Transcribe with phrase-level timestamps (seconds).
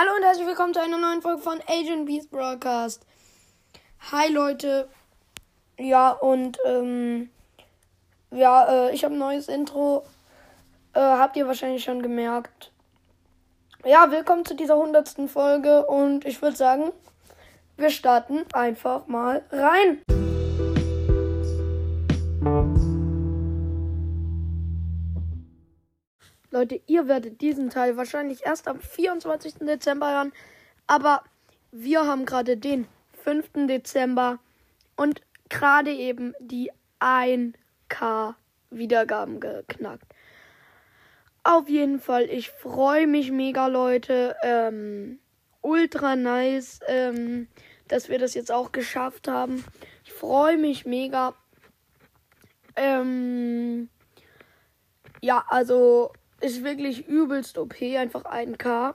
[0.00, 3.04] Hallo und herzlich willkommen zu einer neuen Folge von Agent Beast Broadcast.
[4.10, 4.88] Hi Leute.
[5.78, 7.28] Ja, und ähm,
[8.30, 10.06] ja, äh, ich habe ein neues Intro.
[10.94, 12.72] Äh, habt ihr wahrscheinlich schon gemerkt.
[13.84, 16.92] Ja, willkommen zu dieser hundertsten Folge und ich würde sagen,
[17.76, 20.00] wir starten einfach mal rein.
[26.70, 29.54] Leute, ihr werdet diesen Teil wahrscheinlich erst am 24.
[29.60, 30.32] Dezember hören.
[30.86, 31.24] Aber
[31.72, 32.86] wir haben gerade den
[33.24, 33.66] 5.
[33.66, 34.38] Dezember
[34.96, 38.34] und gerade eben die 1K
[38.70, 40.04] Wiedergaben geknackt.
[41.42, 44.36] Auf jeden Fall, ich freue mich mega, Leute.
[44.42, 45.18] Ähm,
[45.62, 47.48] ultra nice, ähm,
[47.88, 49.64] dass wir das jetzt auch geschafft haben.
[50.04, 51.34] Ich freue mich mega.
[52.76, 53.88] Ähm,
[55.20, 58.94] ja, also ist wirklich übelst OP, einfach 1K.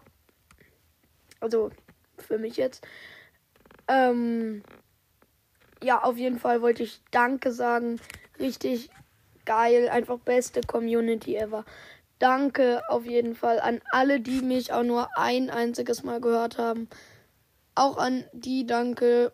[1.40, 1.72] Also
[2.18, 2.86] für mich jetzt.
[3.88, 4.64] Ähm,
[5.84, 8.00] ja, auf jeden Fall wollte ich Danke sagen.
[8.40, 8.90] Richtig
[9.46, 11.66] geil, einfach beste Community ever.
[12.18, 16.90] Danke auf jeden Fall an alle, die mich auch nur ein einziges Mal gehört haben.
[17.76, 19.34] Auch an die Danke,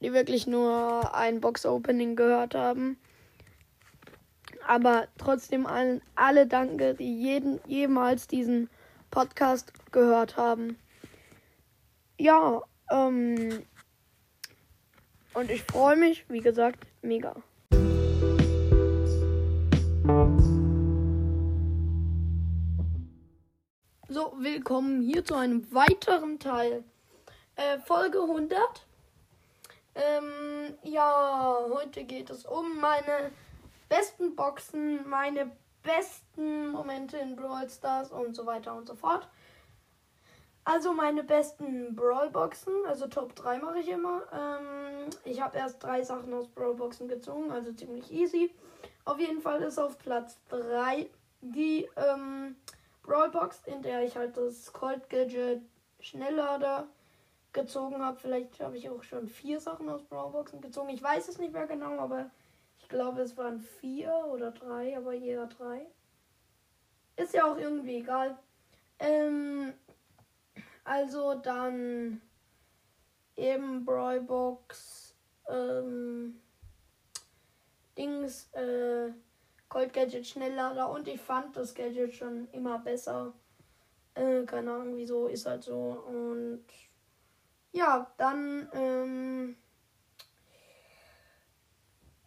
[0.00, 2.98] die wirklich nur ein Box-Opening gehört haben.
[4.66, 8.70] Aber trotzdem allen alle Danke, die jeden jemals diesen
[9.10, 10.78] Podcast gehört haben.
[12.18, 13.64] Ja, ähm.
[15.34, 17.34] Und ich freue mich, wie gesagt, mega.
[24.08, 26.84] So, willkommen hier zu einem weiteren Teil.
[27.56, 28.86] Äh, Folge 100.
[29.96, 33.32] Ähm, ja, heute geht es um meine
[33.88, 35.50] besten Boxen, meine
[35.82, 39.28] besten Momente in Brawl Stars und so weiter und so fort.
[40.64, 44.22] Also meine besten Brawl Boxen, also Top 3 mache ich immer.
[44.32, 48.54] Ähm, ich habe erst drei Sachen aus Brawl Boxen gezogen, also ziemlich easy.
[49.04, 51.10] Auf jeden Fall ist auf Platz 3
[51.42, 52.56] die ähm,
[53.02, 55.60] Brawl Box, in der ich halt das Cold Gadget
[56.00, 56.86] Schnelllader
[57.52, 58.18] gezogen habe.
[58.18, 60.88] Vielleicht habe ich auch schon vier Sachen aus Brawl Boxen gezogen.
[60.88, 62.30] Ich weiß es nicht mehr genau, aber
[62.94, 65.84] glaube, es waren vier oder drei, aber jeder drei.
[67.16, 68.38] Ist ja auch irgendwie egal.
[69.00, 69.74] Ähm,
[70.84, 72.20] also dann
[73.36, 75.16] eben Brawlbox,
[75.48, 76.40] ähm,
[77.98, 79.10] Dings, äh,
[79.68, 83.32] Cold Gadget Schnelllader und ich fand das Gadget schon immer besser.
[84.14, 86.04] Äh, keine Ahnung wieso, ist halt so.
[86.06, 86.64] Und
[87.72, 89.56] ja, dann, ähm,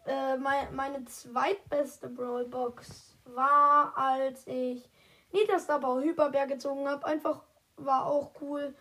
[0.07, 4.89] äh, mein, meine zweitbeste Brawlbox war, als ich
[5.31, 7.05] Niederstabau Hyperbär gezogen habe.
[7.05, 7.43] Einfach
[7.75, 8.73] war auch cool.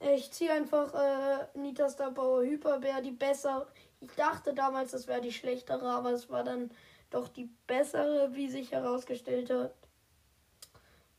[0.00, 3.66] Ich ziehe einfach äh, Niederstabauer Hyperbär, die besser.
[4.00, 6.70] Ich dachte damals, das wäre die schlechtere, aber es war dann
[7.10, 9.74] doch die bessere, wie sich herausgestellt hat.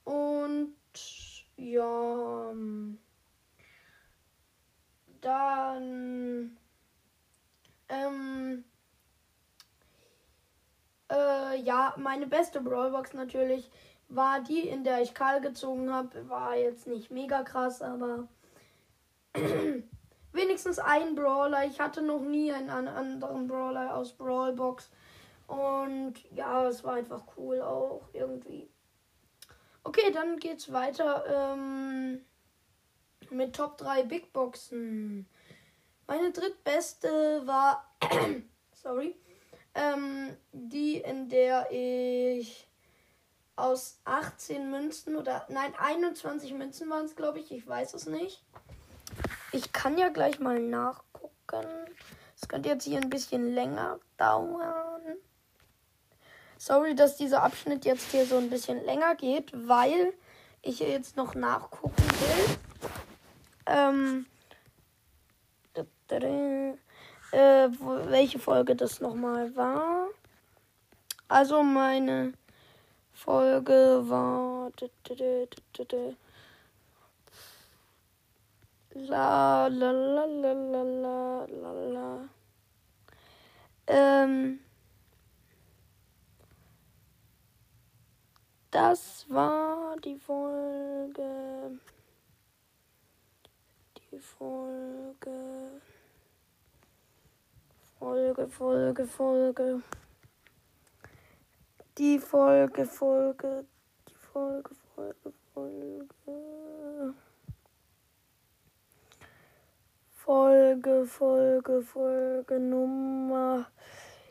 [0.05, 0.75] Und
[1.57, 2.53] ja.
[5.21, 6.57] Dann
[7.89, 8.63] ähm,
[11.11, 13.69] äh, ja, meine beste Brawlbox natürlich
[14.07, 16.29] war die, in der ich Karl gezogen habe.
[16.29, 18.27] War jetzt nicht mega krass, aber
[20.33, 21.65] wenigstens ein Brawler.
[21.65, 24.89] Ich hatte noch nie einen anderen Brawler aus Brawlbox.
[25.47, 28.69] Und ja, es war einfach cool auch irgendwie.
[29.83, 32.21] Okay, dann geht's weiter ähm,
[33.31, 35.27] mit Top 3 Big Boxen.
[36.09, 37.87] Meine drittbeste war,
[38.73, 39.15] sorry,
[39.75, 42.67] ähm, die, in der ich
[43.55, 47.51] aus 18 Münzen oder nein, 21 Münzen waren es, glaube ich.
[47.51, 48.43] Ich weiß es nicht.
[49.51, 51.67] Ich kann ja gleich mal nachgucken.
[52.35, 55.15] Es könnte jetzt hier ein bisschen länger dauern.
[56.57, 60.13] Sorry, dass dieser Abschnitt jetzt hier so ein bisschen länger geht, weil
[60.63, 62.57] ich jetzt noch nachgucken will.
[63.67, 64.25] Ähm,
[66.11, 67.69] äh,
[68.09, 70.07] welche Folge das nochmal war.
[71.27, 72.33] Also meine
[73.13, 74.71] Folge war
[78.93, 82.29] la la la la la la la la.
[83.87, 84.59] Ähm
[88.71, 91.79] das war die Folge.
[93.97, 95.81] Die Folge
[97.99, 99.81] Folge, Folge, Folge.
[101.97, 103.65] Die Folge, Folge,
[104.07, 107.13] die Folge, Folge, Folge.
[110.13, 113.67] Folge, Folge, Folge Nummer.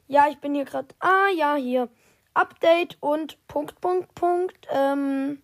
[0.07, 0.89] Ja, ich bin hier gerade.
[1.01, 1.91] Ah, ja, hier.
[2.33, 4.67] Update und Punkt, Punkt, Punkt.
[4.71, 5.43] Ähm,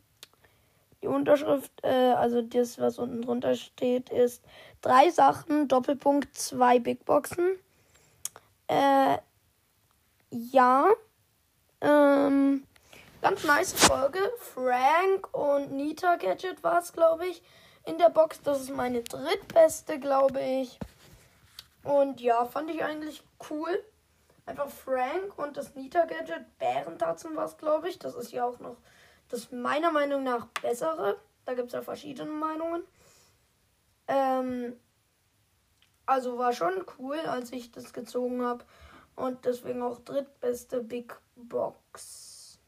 [1.02, 4.42] die Unterschrift, äh, also das, was unten drunter steht, ist
[4.80, 7.58] drei Sachen, Doppelpunkt, zwei Big Boxen.
[8.74, 9.18] Äh,
[10.30, 10.88] ja.
[11.80, 12.66] Ähm,
[13.22, 14.18] ganz nice Folge.
[14.38, 17.42] Frank und Nita Gadget war es, glaube ich,
[17.84, 18.42] in der Box.
[18.42, 20.78] Das ist meine drittbeste, glaube ich.
[21.84, 23.84] Und ja, fand ich eigentlich cool.
[24.46, 26.58] Einfach Frank und das Nita Gadget.
[26.58, 27.98] Bärentatzen war es, glaube ich.
[27.98, 28.76] Das ist ja auch noch
[29.28, 31.16] das meiner Meinung nach bessere.
[31.44, 32.82] Da gibt es ja verschiedene Meinungen.
[34.08, 34.74] Ähm,
[36.06, 38.64] also war schon cool, als ich das gezogen habe.
[39.16, 42.58] Und deswegen auch drittbeste Big Box.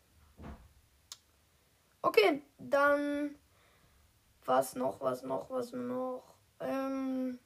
[2.02, 3.34] Okay, dann
[4.44, 6.22] was noch, was noch, was noch?
[6.60, 7.38] Ähm,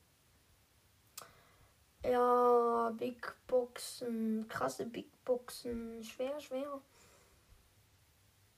[2.04, 6.80] ja, Big Boxen, krasse Big Boxen, schwer, schwer.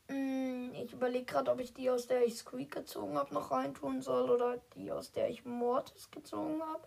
[0.09, 4.03] Hm, ich überlege gerade, ob ich die, aus der ich Squeak gezogen habe, noch reintun
[4.03, 6.83] soll oder die, aus der ich Mortis gezogen habe.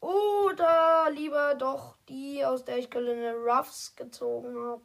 [0.00, 4.82] Oder lieber doch die, aus der ich Gelinde Ruffs gezogen habe.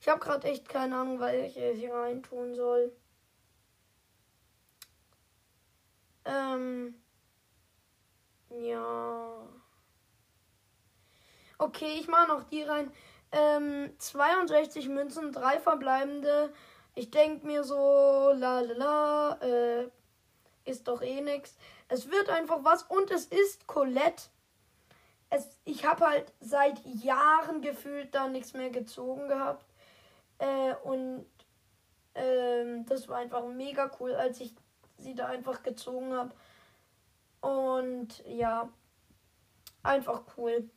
[0.00, 2.92] Ich habe gerade echt keine Ahnung, welche ich reintun soll.
[6.24, 6.94] Ähm.
[8.50, 9.48] Ja.
[11.58, 12.92] Okay, ich mache noch die rein.
[13.32, 16.52] Ähm, 62 Münzen, drei verbleibende.
[16.94, 19.90] Ich denke mir so, la la la, äh,
[20.64, 21.56] ist doch eh nix.
[21.88, 24.24] Es wird einfach was und es ist Colette.
[25.30, 29.64] Es, ich habe halt seit Jahren gefühlt da nichts mehr gezogen gehabt.
[30.38, 31.26] Äh, und
[32.14, 34.54] ähm, das war einfach mega cool, als ich
[34.98, 36.34] sie da einfach gezogen habe.
[37.40, 38.68] Und ja,
[39.82, 40.68] einfach cool.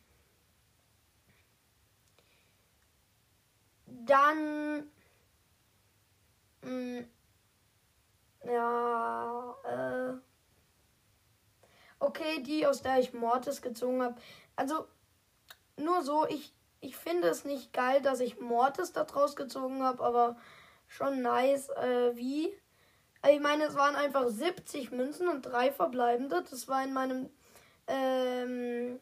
[3.86, 4.90] Dann.
[6.62, 7.10] Mh, mm,
[8.46, 10.31] ja, äh.
[12.01, 14.15] Okay, die, aus der ich Mortis gezogen habe.
[14.56, 14.88] Also,
[15.77, 20.03] nur so, ich, ich finde es nicht geil, dass ich Mortis da draus gezogen habe,
[20.03, 20.36] aber
[20.88, 22.51] schon nice, äh, wie.
[23.30, 26.44] Ich meine, es waren einfach 70 Münzen und drei verbleibende.
[26.50, 27.30] Das war in meinem
[27.86, 29.00] ähm,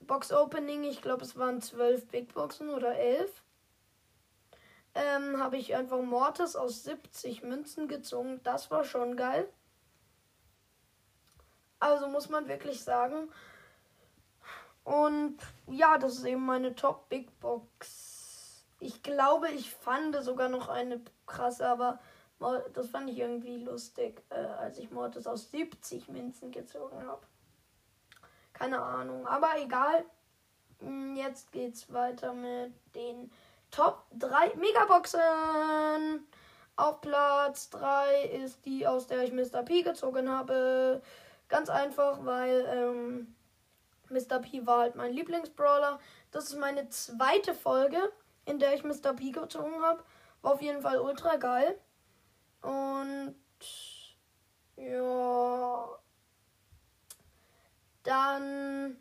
[0.00, 0.84] Box Opening.
[0.84, 3.42] Ich glaube, es waren 12 Big Boxen oder 11.
[4.94, 8.40] Ähm, habe ich einfach Mortis aus 70 Münzen gezogen.
[8.44, 9.48] Das war schon geil.
[11.80, 13.30] Also muss man wirklich sagen.
[14.84, 15.36] Und
[15.66, 18.64] ja, das ist eben meine Top Big Box.
[18.80, 21.98] Ich glaube, ich fand sogar noch eine krasse, aber
[22.72, 27.22] das fand ich irgendwie lustig, äh, als ich Mortis aus 70 Münzen gezogen habe.
[28.52, 30.04] Keine Ahnung, aber egal.
[30.80, 33.30] Hm, jetzt geht's weiter mit den
[33.70, 36.26] Top 3 Megaboxen.
[36.76, 39.62] Auf Platz 3 ist die, aus der ich Mr.
[39.64, 41.02] P gezogen habe.
[41.48, 43.34] Ganz einfach, weil ähm,
[44.10, 44.40] Mr.
[44.40, 45.98] P war halt mein Lieblingsbrawler.
[46.30, 48.12] Das ist meine zweite Folge,
[48.44, 49.14] in der ich Mr.
[49.14, 50.04] P gezogen habe.
[50.42, 51.78] War auf jeden Fall ultra geil.
[52.62, 53.34] Und
[54.76, 55.88] ja.
[58.02, 58.96] Dann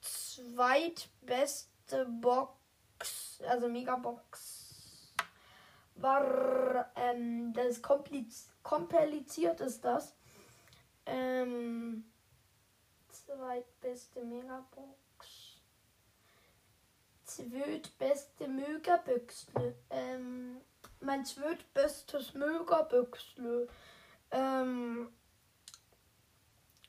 [0.00, 4.63] zweitbeste Box, also Megabox,
[5.96, 10.14] war ähm, das kompliz kompliziert ist das.
[11.06, 12.04] Ähm,
[13.10, 15.60] zweitbeste Megabox.
[17.24, 19.74] Zweitbeste Mögerbüchsle.
[19.90, 20.60] Ähm,
[21.00, 23.68] mein zweitbestes Mögerbüchsle.
[24.30, 25.08] Ähm,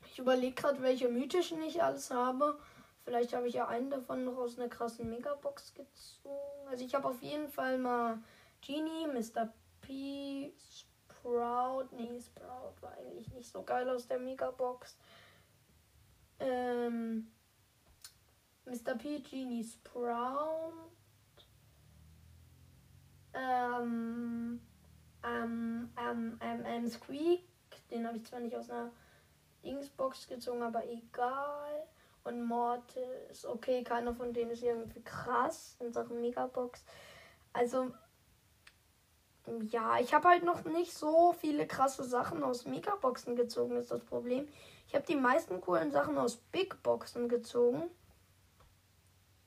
[0.06, 2.58] ich überlege gerade, welche mythischen ich alles habe.
[3.04, 6.68] Vielleicht habe ich ja einen davon noch aus einer krassen Megabox gezogen.
[6.68, 8.18] Also ich habe auf jeden Fall mal
[8.66, 9.52] Genie, Mr.
[9.80, 11.88] P, Sprout.
[11.92, 14.96] Nee, Sprout war eigentlich nicht so geil aus der Megabox.
[16.40, 17.30] Ähm,
[18.64, 18.96] Mr.
[18.96, 20.72] P, Genie, Sprout.
[23.34, 24.60] Ähm,
[25.22, 27.44] ähm, ähm, ähm, ähm, Squeak.
[27.90, 28.90] Den habe ich zwar nicht aus einer
[29.64, 31.86] Dingsbox gezogen, aber egal
[32.24, 33.44] und Mortis.
[33.44, 36.84] Okay, keiner von denen ist irgendwie krass in Sachen Megabox.
[37.52, 37.92] Also,
[39.70, 44.00] ja, ich habe halt noch nicht so viele krasse Sachen aus Megaboxen gezogen, ist das
[44.00, 44.48] Problem.
[44.88, 47.90] Ich habe die meisten coolen Sachen aus Big Boxen gezogen.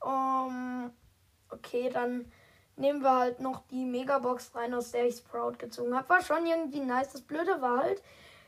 [0.02, 0.92] Um,
[1.50, 2.32] okay, dann
[2.76, 6.10] nehmen wir halt noch die Megabox rein, aus der ich Sprout gezogen habe.
[6.10, 7.12] War schon irgendwie nice.
[7.12, 8.02] Das Blöde war halt,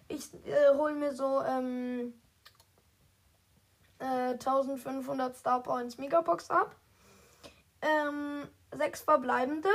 [0.07, 2.13] Ich äh, hole mir so ähm,
[3.99, 6.75] äh, 1500 Star Points Megabox ab.
[7.81, 9.69] Ähm, sechs verbleibende.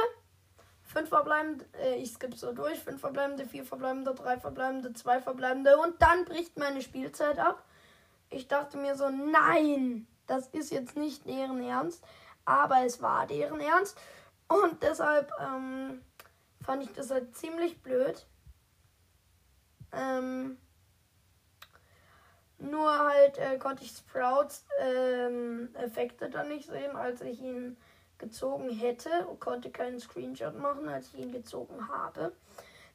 [0.87, 2.79] Fünf verbleibende, äh, ich skippe so durch.
[2.79, 5.77] Fünf verbleibende, vier verbleibende, drei verbleibende, zwei verbleibende.
[5.79, 7.65] Und dann bricht meine Spielzeit ab.
[8.31, 12.05] Ich dachte mir so, nein, das ist jetzt nicht deren Ernst.
[12.45, 13.99] Aber es war deren Ernst.
[14.49, 16.03] Und deshalb ähm,
[16.65, 18.25] fand ich das halt ziemlich blöd.
[19.93, 20.59] Ähm,
[22.59, 27.77] nur halt äh, konnte ich Sprouts ähm, Effekte dann nicht sehen, als ich ihn
[28.19, 32.33] gezogen hätte und konnte keinen Screenshot machen, als ich ihn gezogen habe.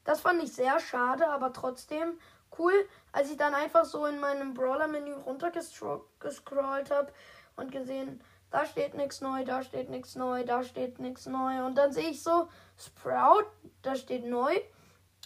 [0.04, 2.18] Das fand ich sehr schade, aber trotzdem
[2.58, 2.72] cool,
[3.12, 7.12] als ich dann einfach so in meinem Brawler-Menü runtergescrollt habe
[7.56, 11.64] und gesehen, da steht nichts neu, da steht nichts neu, da steht nichts neu.
[11.64, 13.46] Und dann sehe ich so, Sprout,
[13.80, 14.54] da steht neu.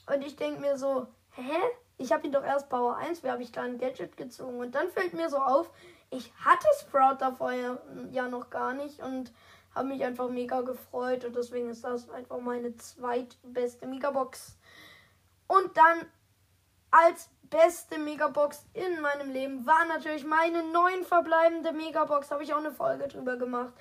[0.06, 1.58] Und ich denke mir so, hä?
[1.98, 4.60] Ich habe ihn doch erst Power 1, wie habe ich da ein Gadget gezogen?
[4.60, 5.70] Und dann fällt mir so auf,
[6.10, 9.32] ich hatte Sprout da vorher ja noch gar nicht und
[9.76, 11.24] habe mich einfach mega gefreut.
[11.24, 14.56] Und deswegen ist das einfach meine zweitbeste Megabox.
[15.46, 16.06] Und dann
[16.90, 22.30] als beste Megabox in meinem Leben war natürlich meine neun verbleibende Megabox.
[22.30, 23.74] Habe ich auch eine Folge drüber gemacht.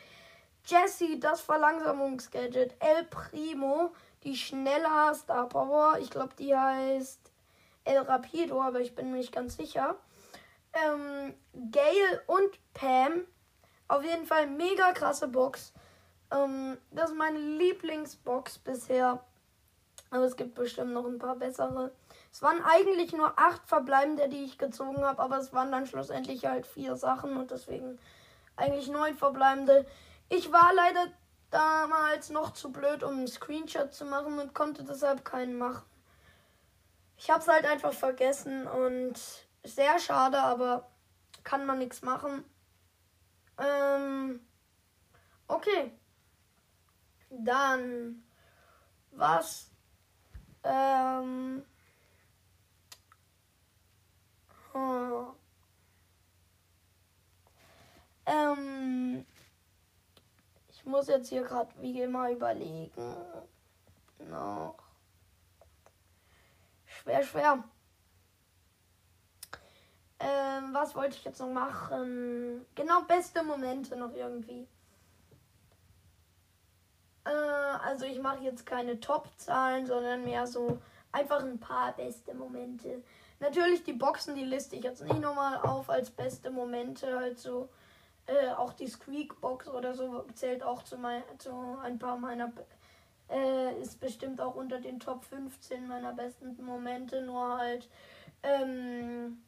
[0.66, 2.76] Jessie, das Verlangsamungsgadget.
[2.80, 5.98] El Primo, die schneller Star Power.
[6.00, 7.32] Ich glaube, die heißt
[7.86, 9.96] El Rapido, aber ich bin mir nicht ganz sicher.
[10.74, 11.34] Ähm,
[11.72, 13.26] Gail und Pam.
[13.88, 15.72] Auf jeden Fall mega krasse Box.
[16.32, 19.24] Ähm, das ist meine Lieblingsbox bisher.
[20.12, 21.92] Aber es gibt bestimmt noch ein paar bessere.
[22.32, 26.46] Es waren eigentlich nur acht verbleibende, die ich gezogen habe, aber es waren dann schlussendlich
[26.46, 27.98] halt vier Sachen und deswegen
[28.56, 29.86] eigentlich neun verbleibende.
[30.30, 31.08] Ich war leider
[31.50, 35.86] damals noch zu blöd, um einen Screenshot zu machen und konnte deshalb keinen machen.
[37.18, 39.14] Ich habe es halt einfach vergessen und
[39.64, 40.90] sehr schade, aber
[41.44, 42.44] kann man nichts machen.
[43.58, 44.42] Ähm,
[45.48, 45.94] okay.
[47.44, 48.24] Dann
[49.12, 49.72] was
[50.64, 51.64] ähm,
[54.74, 55.26] oh.
[58.26, 59.26] ähm,
[60.70, 63.16] ich muss jetzt hier gerade wie immer überlegen.
[64.28, 64.78] Noch.
[66.86, 67.64] Schwer, schwer.
[70.18, 72.66] Ähm, was wollte ich jetzt noch machen?
[72.74, 74.68] Genau, beste Momente noch irgendwie.
[77.26, 80.80] Äh, also ich mache jetzt keine Top-Zahlen, sondern mehr so
[81.12, 83.04] einfach ein paar beste Momente.
[83.40, 87.20] Natürlich die Boxen, die liste ich jetzt nicht nochmal auf als beste Momente.
[87.20, 87.70] Halt so,
[88.28, 92.52] äh, auch die Squeak-Box oder so zählt auch zu, mein, zu ein paar meiner
[93.30, 97.90] äh, ist bestimmt auch unter den Top 15 meiner besten Momente, nur halt,
[98.44, 99.44] ähm,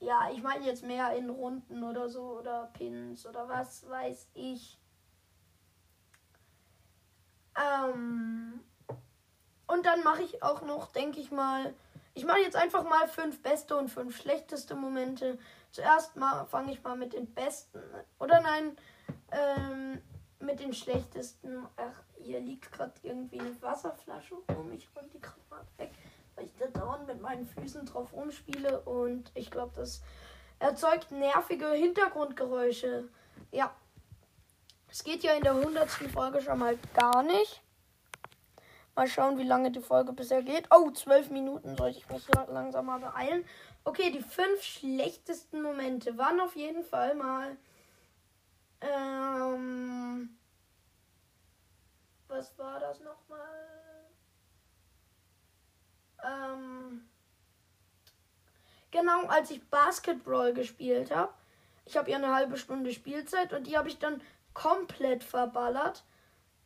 [0.00, 4.78] ja, ich meine jetzt mehr in Runden oder so oder Pins oder was weiß ich.
[7.60, 8.60] Ähm,
[9.66, 11.74] und dann mache ich auch noch, denke ich mal,
[12.14, 15.38] ich mache jetzt einfach mal fünf beste und fünf schlechteste Momente.
[15.70, 17.80] Zuerst mal fange ich mal mit den besten.
[18.18, 18.76] Oder nein,
[19.30, 20.02] ähm,
[20.40, 21.66] mit den schlechtesten.
[21.76, 24.72] Ach, hier liegt gerade irgendwie eine Wasserflasche rum.
[24.72, 25.92] Ich räume die gerade mal weg,
[26.34, 28.80] weil ich da dauernd mit meinen Füßen drauf rumspiele.
[28.80, 30.02] Und ich glaube, das
[30.58, 33.08] erzeugt nervige Hintergrundgeräusche.
[33.52, 33.74] Ja.
[34.90, 37.62] Es geht ja in der hundertsten Folge schon mal gar nicht.
[38.96, 40.66] Mal schauen, wie lange die Folge bisher geht.
[40.70, 43.44] Oh, zwölf Minuten sollte ich mich langsam mal beeilen.
[43.84, 47.56] Okay, die fünf schlechtesten Momente waren auf jeden Fall mal.
[48.80, 50.36] Ähm,
[52.26, 54.08] was war das nochmal?
[56.24, 57.08] Ähm,
[58.90, 61.32] genau, als ich Basketball gespielt habe.
[61.86, 64.20] Ich habe ja eine halbe Stunde Spielzeit und die habe ich dann
[64.54, 66.04] komplett verballert.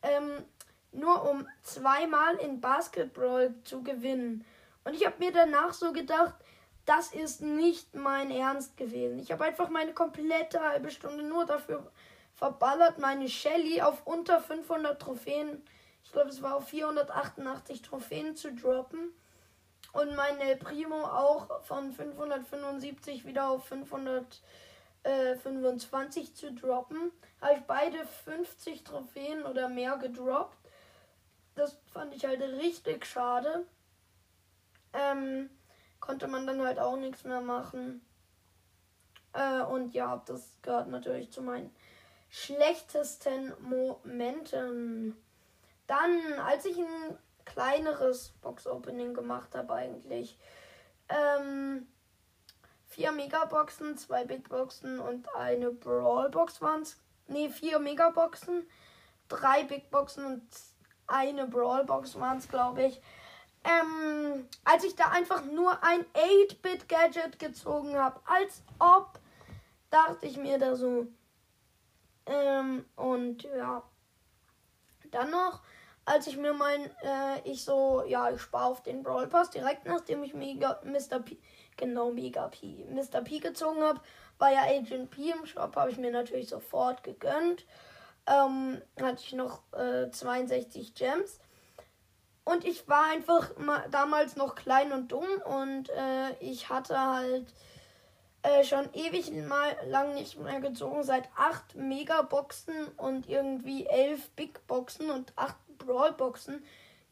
[0.03, 0.45] Ähm,
[0.93, 4.45] nur um zweimal in Basketball zu gewinnen.
[4.85, 6.35] Und ich habe mir danach so gedacht,
[6.87, 9.19] das ist nicht mein Ernst gewesen.
[9.19, 11.91] Ich habe einfach meine komplette halbe Stunde nur dafür
[12.35, 15.64] verballert meine Shelly auf unter 500 Trophäen.
[16.05, 19.12] Ich glaube, es war auf 488 Trophäen zu droppen.
[19.93, 23.64] Und meine Primo auch von 575 wieder auf
[25.05, 27.13] 525 zu droppen.
[27.41, 30.57] Habe ich beide 50 Trophäen oder mehr gedroppt.
[31.55, 33.67] Das fand ich halt richtig schade.
[34.93, 35.51] Ähm,
[36.01, 38.01] konnte man dann halt auch nichts mehr machen.
[39.35, 41.75] Äh, und ja, das gehört natürlich zu meinen
[42.31, 45.17] schlechtesten Momenten.
[45.87, 50.39] Dann, als ich ein kleineres Box-Opening gemacht habe, eigentlich,
[51.09, 51.87] ähm,
[52.95, 57.01] vier Megaboxen, zwei Big Boxen und eine Brawlbox waren es.
[57.27, 58.69] Ne, vier Megaboxen,
[59.29, 60.43] drei Big Boxen und
[61.07, 63.01] eine Brawlbox waren es, glaube ich.
[63.65, 69.19] Ähm, als ich da einfach nur ein 8-Bit-Gadget gezogen habe, als ob,
[69.91, 71.07] dachte ich mir da so.
[72.27, 73.83] Ähm, und ja,
[75.11, 75.63] dann noch,
[76.05, 79.87] als ich mir mein, äh, ich so, ja, ich spare auf den Brawl Pass, direkt
[79.87, 81.21] nachdem ich Mega, Mr.
[81.21, 81.39] P,
[81.76, 83.23] genau, Mega P, Mr.
[83.23, 84.00] P gezogen habe,
[84.38, 87.66] war ja Agent P im Shop, habe ich mir natürlich sofort gegönnt.
[88.26, 91.38] Ähm, hatte ich noch äh, 62 Gems.
[92.45, 93.50] Und ich war einfach
[93.90, 97.54] damals noch klein und dumm und äh, ich hatte halt
[98.43, 104.66] äh, schon ewig mal lang nicht mehr gezogen, seit 8 Megaboxen und irgendwie 11 Big
[104.66, 106.62] Boxen und 8 Brawlboxen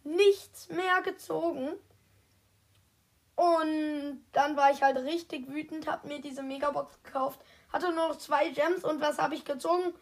[0.04, 1.70] nichts mehr gezogen.
[3.42, 7.40] Und dann war ich halt richtig wütend, hab mir diese Megabox gekauft,
[7.72, 9.92] hatte nur noch zwei Gems und was habe ich gezogen?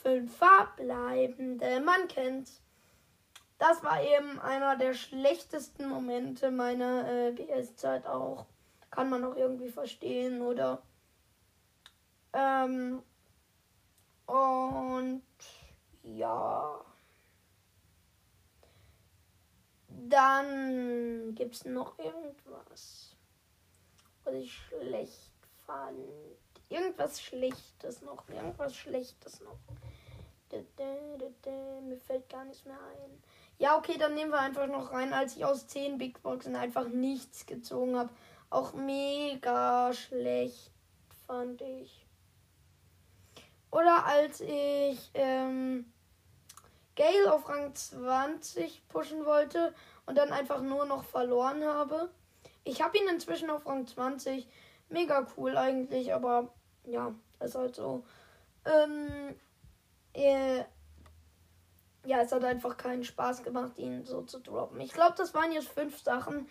[0.00, 2.62] Fünf verbleibende, man kennt's.
[3.58, 8.46] Das war eben einer der schlechtesten Momente meiner äh, BS-Zeit auch.
[8.92, 10.80] Kann man auch irgendwie verstehen, oder?
[12.32, 13.02] Ähm,
[14.26, 15.22] und
[16.04, 16.80] ja.
[20.08, 23.16] Dann gibt es noch irgendwas,
[24.24, 25.32] was ich schlecht
[25.66, 25.98] fand.
[26.68, 28.28] Irgendwas Schlechtes noch.
[28.28, 29.58] Irgendwas Schlechtes noch.
[30.50, 33.22] Mir fällt gar nichts mehr ein.
[33.58, 36.88] Ja, okay, dann nehmen wir einfach noch rein, als ich aus 10 Big Boxen einfach
[36.88, 38.10] nichts gezogen habe.
[38.50, 40.70] Auch mega schlecht,
[41.26, 42.06] fand ich.
[43.70, 45.92] Oder als ich ähm,
[46.96, 49.74] Gale auf Rang 20 pushen wollte
[50.06, 52.10] und dann einfach nur noch verloren habe.
[52.64, 54.46] Ich habe ihn inzwischen auf Rang 20.
[54.88, 56.52] Mega cool eigentlich, aber
[56.84, 58.04] ja, ist halt so.
[58.64, 59.34] Ähm,
[60.12, 60.64] äh,
[62.06, 64.80] ja, es hat einfach keinen Spaß gemacht, ihn so zu droppen.
[64.80, 66.48] Ich glaube, das waren jetzt fünf Sachen.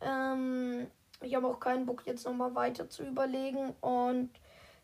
[0.00, 3.74] Ähm, ich habe auch keinen Bock, jetzt nochmal weiter zu überlegen.
[3.80, 4.30] Und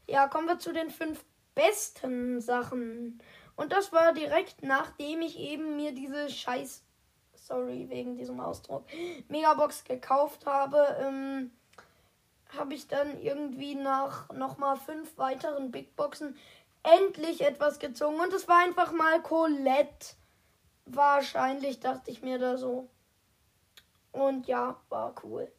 [0.07, 3.21] ja, kommen wir zu den fünf besten Sachen.
[3.57, 6.83] Und das war direkt nachdem ich eben mir diese Scheiß,
[7.35, 8.85] sorry wegen diesem Ausdruck,
[9.29, 10.97] Megabox gekauft habe.
[11.01, 11.51] Ähm,
[12.57, 16.37] habe ich dann irgendwie nach nochmal fünf weiteren Big Boxen
[16.83, 18.21] endlich etwas gezogen.
[18.21, 20.15] Und es war einfach mal Colette.
[20.87, 22.89] Wahrscheinlich dachte ich mir da so.
[24.13, 25.51] Und ja, war cool.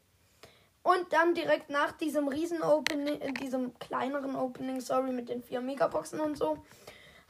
[0.83, 5.59] Und dann direkt nach diesem riesen Opening, in diesem kleineren Opening, sorry, mit den vier
[5.59, 6.63] Megaboxen und so,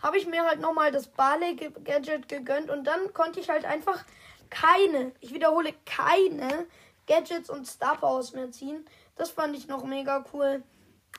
[0.06, 4.06] habe ich mir halt nochmal das Barley Gadget gegönnt und dann konnte ich halt einfach
[4.52, 6.68] keine, ich wiederhole, keine
[7.08, 8.86] Gadgets und Star Powers mehr ziehen.
[9.16, 10.62] Das fand ich noch mega cool.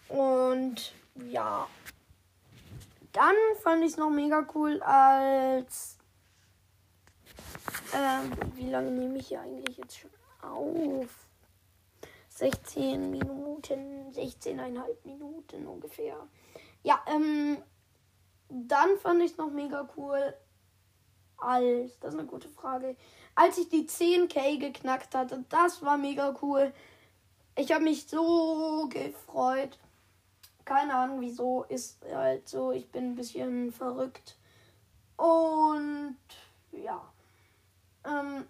[0.09, 0.95] Und
[1.29, 1.67] ja,
[3.13, 5.99] dann fand ich es noch mega cool, als.
[7.93, 10.11] Ähm, wie lange nehme ich hier eigentlich jetzt schon
[10.43, 11.09] auf?
[12.29, 16.29] 16 Minuten, 16,5 Minuten ungefähr.
[16.85, 17.57] Ja, ähm,
[18.49, 20.35] dann fand ich es noch mega cool,
[21.39, 22.97] als, das ist eine gute Frage,
[23.35, 26.73] als ich die 10k geknackt hatte, das war mega cool.
[27.57, 29.79] Ich habe mich so gefreut
[30.67, 34.37] keine Ahnung wieso, ist halt so, ich bin ein bisschen verrückt.
[35.17, 36.19] Und
[36.73, 37.01] ja.
[38.05, 38.47] Ähm,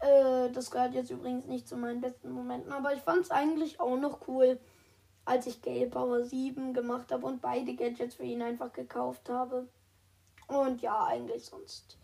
[0.00, 3.78] äh, das gehört jetzt übrigens nicht zu meinen besten Momenten, aber ich fand es eigentlich
[3.78, 4.58] auch noch cool,
[5.28, 9.68] als ich Gale Power 7 gemacht habe und beide Gadgets für ihn einfach gekauft habe.
[10.46, 11.98] Und ja, eigentlich sonst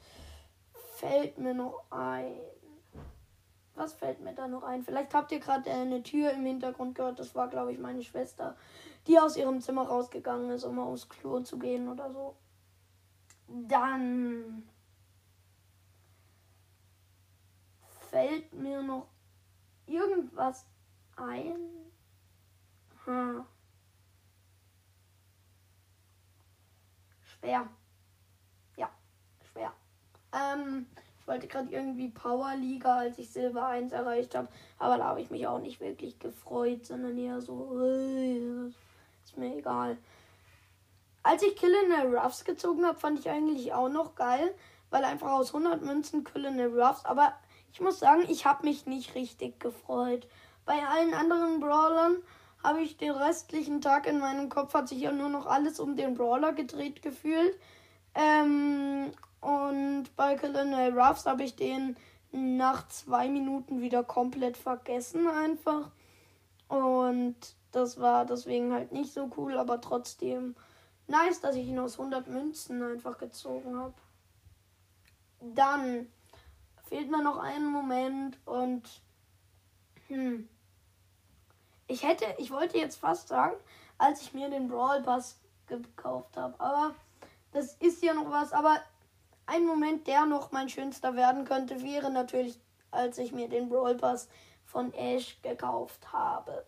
[0.72, 2.34] fällt mir noch ein
[3.74, 4.84] was fällt mir da noch ein?
[4.84, 7.18] Vielleicht habt ihr gerade eine Tür im Hintergrund gehört.
[7.18, 8.56] Das war, glaube ich, meine Schwester,
[9.06, 12.36] die aus ihrem Zimmer rausgegangen ist, um aufs Klo zu gehen oder so.
[13.48, 14.68] Dann
[18.10, 19.08] fällt mir noch
[19.86, 20.66] irgendwas
[21.16, 21.58] ein.
[23.04, 23.44] Hm.
[27.22, 27.68] Schwer.
[28.76, 28.90] Ja,
[29.52, 29.72] schwer.
[30.32, 30.86] Ähm,
[31.20, 34.48] ich wollte gerade irgendwie Powerliga, als ich Silber 1 erreicht habe.
[34.78, 38.68] Aber da habe ich mich auch nicht wirklich gefreut, sondern eher so, äh,
[39.24, 39.98] ist mir egal.
[41.22, 44.54] Als ich Killer Ruffs gezogen habe, fand ich eigentlich auch noch geil,
[44.90, 47.04] weil einfach aus 100 Münzen Killer Ruffs.
[47.06, 47.32] Aber
[47.72, 50.26] ich muss sagen, ich habe mich nicht richtig gefreut.
[50.66, 52.16] Bei allen anderen Brawlern
[52.64, 55.96] habe ich den restlichen Tag in meinem Kopf, hat sich ja nur noch alles um
[55.96, 57.56] den Brawler gedreht gefühlt.
[58.14, 61.96] Ähm, und bei Colonel Ruffs habe ich den
[62.32, 65.90] nach zwei Minuten wieder komplett vergessen einfach.
[66.68, 67.36] Und
[67.70, 70.56] das war deswegen halt nicht so cool, aber trotzdem
[71.06, 73.94] nice, dass ich ihn aus 100 Münzen einfach gezogen habe.
[75.40, 76.06] Dann
[76.88, 79.02] fehlt mir noch ein Moment und
[80.08, 80.48] hm,
[81.86, 83.54] ich hätte, ich wollte jetzt fast sagen,
[83.98, 86.94] als ich mir den Brawl Pass gekauft habe, aber
[87.52, 88.78] das ist ja noch was, aber
[89.46, 92.58] ein Moment, der noch mein schönster werden könnte, wäre natürlich,
[92.90, 94.28] als ich mir den Brawl Pass
[94.64, 96.64] von Ash gekauft habe.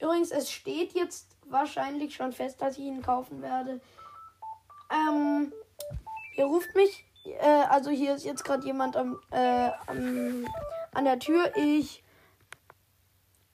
[0.00, 3.80] Übrigens, es steht jetzt wahrscheinlich schon fest, dass ich ihn kaufen werde.
[4.90, 5.52] Ähm,
[6.34, 10.46] hier ruft mich, äh, also hier ist jetzt gerade jemand am, äh, am,
[10.92, 11.56] an der Tür.
[11.56, 12.01] Ich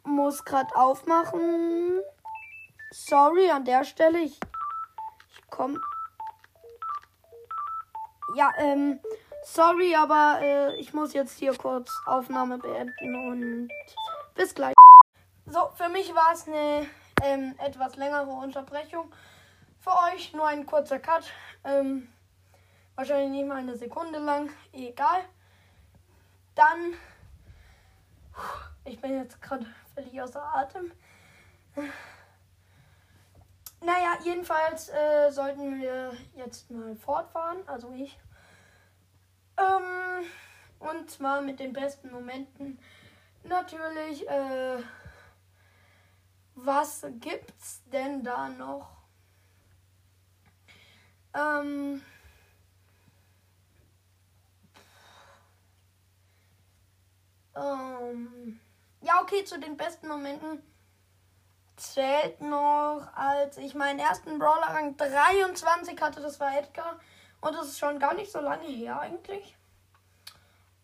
[0.09, 2.01] muss gerade aufmachen.
[2.91, 4.21] Sorry an der Stelle.
[4.21, 4.41] Ich,
[5.33, 5.81] ich komme
[8.35, 9.01] ja, ähm,
[9.45, 13.69] sorry, aber äh, ich muss jetzt hier kurz Aufnahme beenden und
[14.35, 14.75] bis gleich.
[15.47, 16.87] So, für mich war es eine
[17.23, 19.11] ähm, etwas längere Unterbrechung.
[19.81, 21.25] Für euch nur ein kurzer Cut.
[21.65, 22.13] Ähm,
[22.97, 24.51] wahrscheinlich nicht mal eine Sekunde lang.
[24.73, 25.25] Egal.
[26.55, 26.95] Dann.
[28.85, 29.67] Ich bin jetzt gerade
[29.99, 30.93] völlig außer Atem.
[33.81, 38.19] Naja, jedenfalls äh, sollten wir jetzt mal fortfahren, also ich.
[39.57, 40.27] Ähm,
[40.79, 42.79] und zwar mit den besten Momenten.
[43.45, 44.79] Natürlich, äh,
[46.55, 48.91] was gibt's denn da noch?
[51.35, 52.03] Ähm,
[57.55, 58.61] ähm,
[59.29, 60.63] okay, zu den besten Momenten
[61.77, 66.99] zählt noch, als ich meinen ersten Brawler Rang 23 hatte, das war Edgar.
[67.41, 69.57] Und das ist schon gar nicht so lange her eigentlich.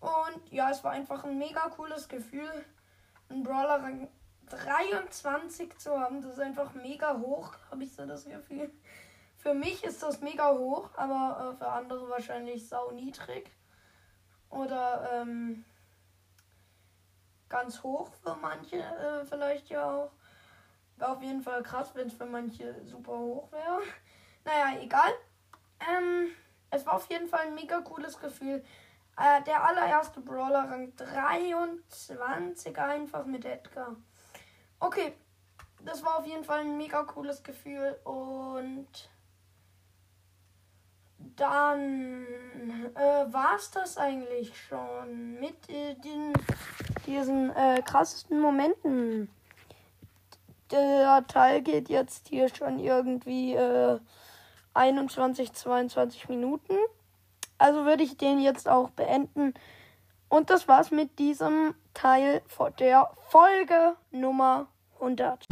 [0.00, 2.64] Und ja, es war einfach ein mega cooles Gefühl,
[3.28, 4.08] einen Brawler Rang
[4.50, 6.20] 23 zu haben.
[6.22, 8.70] Das ist einfach mega hoch, habe ich so das Gefühl.
[9.38, 13.50] Für mich ist das mega hoch, aber äh, für andere wahrscheinlich sau niedrig.
[14.50, 15.64] Oder ähm,
[17.48, 20.10] ganz hoch für manche äh, vielleicht ja auch.
[20.96, 23.80] Wäre auf jeden Fall krass, wenn es für manche super hoch wäre.
[24.46, 25.10] Naja, egal.
[25.80, 26.26] Ähm,
[26.70, 28.62] es war auf jeden Fall ein mega cooles Gefühl.
[29.16, 33.96] Äh, der allererste Brawler Rang 23 einfach mit Edgar.
[34.80, 35.14] Okay,
[35.84, 38.88] das war auf jeden Fall ein mega cooles Gefühl und
[41.36, 42.26] dann
[42.94, 46.32] äh, war es das eigentlich schon mit äh, den,
[47.06, 49.28] diesen äh, krassesten Momenten
[50.70, 53.98] der Teil geht jetzt hier schon irgendwie äh,
[54.74, 56.74] 21, 22 Minuten.
[57.58, 59.54] Also würde ich den jetzt auch beenden.
[60.28, 62.42] Und das war's mit diesem Teil
[62.80, 65.46] der Folge Nummer 100.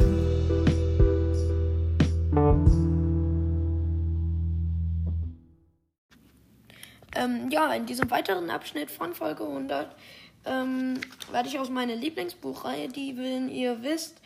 [7.15, 9.95] Ähm, ja, in diesem weiteren Abschnitt von Folge 100
[10.45, 10.99] ähm,
[11.31, 14.21] werde ich aus meiner Lieblingsbuchreihe, die, wenn ihr wisst,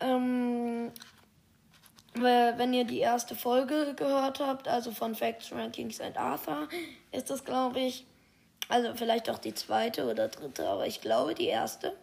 [0.00, 0.90] ähm,
[2.14, 6.68] wenn ihr die erste Folge gehört habt, also von Facts, Rankings and Arthur,
[7.12, 8.06] ist das, glaube ich,
[8.68, 11.96] also vielleicht auch die zweite oder dritte, aber ich glaube die erste,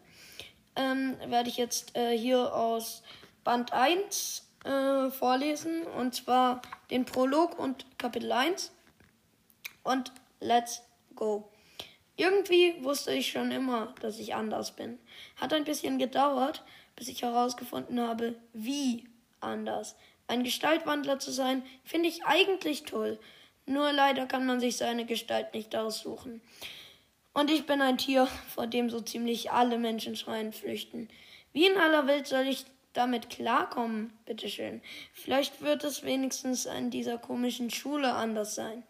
[0.75, 3.03] ähm, werde ich jetzt äh, hier aus
[3.43, 8.71] Band 1 äh, vorlesen, und zwar den Prolog und Kapitel 1.
[9.83, 10.81] Und let's
[11.15, 11.47] go.
[12.17, 14.99] Irgendwie wusste ich schon immer, dass ich anders bin.
[15.36, 16.63] Hat ein bisschen gedauert,
[16.95, 19.06] bis ich herausgefunden habe, wie
[19.41, 19.95] anders.
[20.28, 23.19] Ein Gestaltwandler zu sein, finde ich eigentlich toll.
[23.65, 26.41] Nur leider kann man sich seine Gestalt nicht aussuchen.
[27.34, 31.10] Und ich bin ein Tier, vor dem so ziemlich alle Menschen schreien flüchten.
[31.51, 34.82] Wie in aller Welt soll ich damit klarkommen, bitteschön.
[35.13, 38.84] Vielleicht wird es wenigstens an dieser komischen Schule anders sein.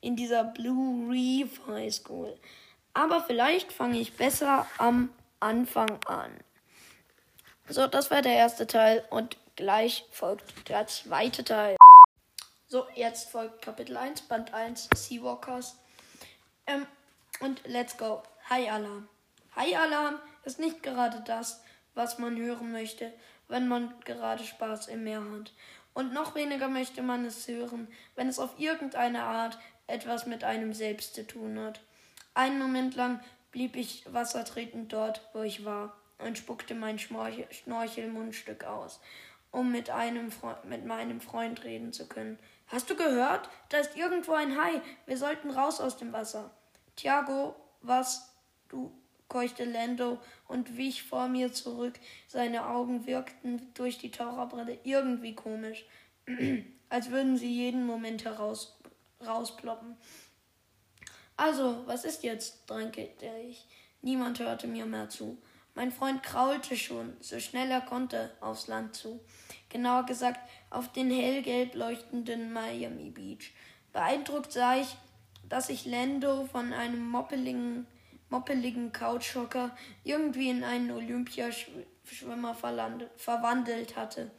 [0.00, 2.38] In dieser Blue Reef High School.
[2.98, 6.32] Aber vielleicht fange ich besser am Anfang an.
[7.68, 11.76] So, das war der erste Teil und gleich folgt der zweite Teil.
[12.66, 15.78] So, jetzt folgt Kapitel 1, Band 1, Seawalkers.
[16.66, 16.88] Ähm,
[17.38, 18.24] und let's go.
[18.50, 19.08] Hi Alarm.
[19.54, 21.62] Hi Alarm ist nicht gerade das,
[21.94, 23.12] was man hören möchte,
[23.46, 25.52] wenn man gerade Spaß im Meer hat.
[25.94, 29.56] Und noch weniger möchte man es hören, wenn es auf irgendeine Art
[29.86, 31.80] etwas mit einem selbst zu tun hat.
[32.38, 33.18] Einen Moment lang
[33.50, 39.00] blieb ich wassertretend dort, wo ich war und spuckte mein Schnorchelmundstück aus,
[39.50, 40.30] um mit, einem
[40.62, 42.38] mit meinem Freund reden zu können.
[42.68, 43.50] Hast du gehört?
[43.70, 44.80] Da ist irgendwo ein Hai.
[45.06, 46.52] Wir sollten raus aus dem Wasser.
[46.94, 48.32] Tiago, was?
[48.68, 48.92] du,
[49.26, 51.94] keuchte Lando und wich vor mir zurück.
[52.28, 55.86] Seine Augen wirkten durch die Taucherbrille irgendwie komisch,
[56.88, 58.78] als würden sie jeden Moment heraus,
[59.26, 59.96] rausploppen.
[61.38, 62.68] Also, was ist jetzt?
[62.68, 63.08] drängte
[63.48, 63.64] ich.
[64.02, 65.38] Niemand hörte mir mehr zu.
[65.76, 69.20] Mein Freund kraulte schon, so schnell er konnte, aufs Land zu.
[69.68, 73.52] Genauer gesagt, auf den hellgelb leuchtenden Miami Beach.
[73.92, 74.96] Beeindruckt sah ich,
[75.48, 77.86] dass sich Lando von einem moppeligen,
[78.30, 82.56] moppeligen Couchhocker irgendwie in einen Olympiaschwimmer
[83.16, 84.32] verwandelt hatte.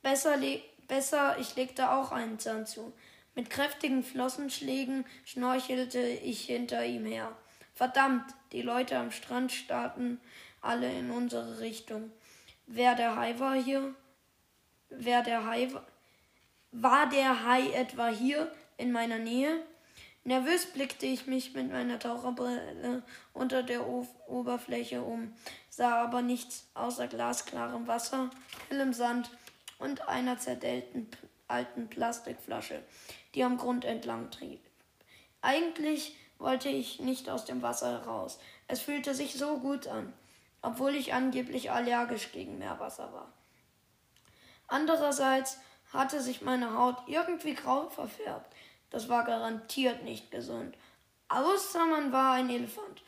[0.00, 0.38] Besser,
[0.86, 2.92] besser, ich legte auch einen Zahn zu.
[3.34, 7.36] Mit kräftigen Flossenschlägen schnorchelte ich hinter ihm her.
[7.74, 10.20] Verdammt, die Leute am Strand starrten
[10.60, 12.12] alle in unsere Richtung.
[12.66, 13.94] Wer der Hai war hier?
[14.88, 15.84] Wer der Hai war?
[16.70, 19.62] War der Hai etwa hier in meiner Nähe?
[20.24, 23.02] Nervös blickte ich mich mit meiner Taucherbrille
[23.34, 25.34] unter der o Oberfläche um,
[25.68, 28.30] sah aber nichts außer glasklarem Wasser,
[28.70, 29.30] hellem Sand
[29.78, 31.08] und einer zerdellten
[31.46, 32.82] alten Plastikflasche,
[33.34, 34.60] die am Grund entlang trieb.
[35.42, 38.38] Eigentlich wollte ich nicht aus dem Wasser heraus.
[38.66, 40.12] Es fühlte sich so gut an,
[40.62, 43.32] obwohl ich angeblich allergisch gegen Meerwasser war.
[44.66, 45.58] Andererseits
[45.92, 48.52] hatte sich meine Haut irgendwie grau verfärbt.
[48.90, 50.76] Das war garantiert nicht gesund.
[51.28, 53.02] Außer man war ein Elefant.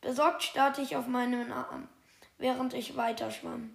[0.00, 1.88] Besorgt starrte ich auf meinen Arm,
[2.38, 3.74] während ich weiter schwamm.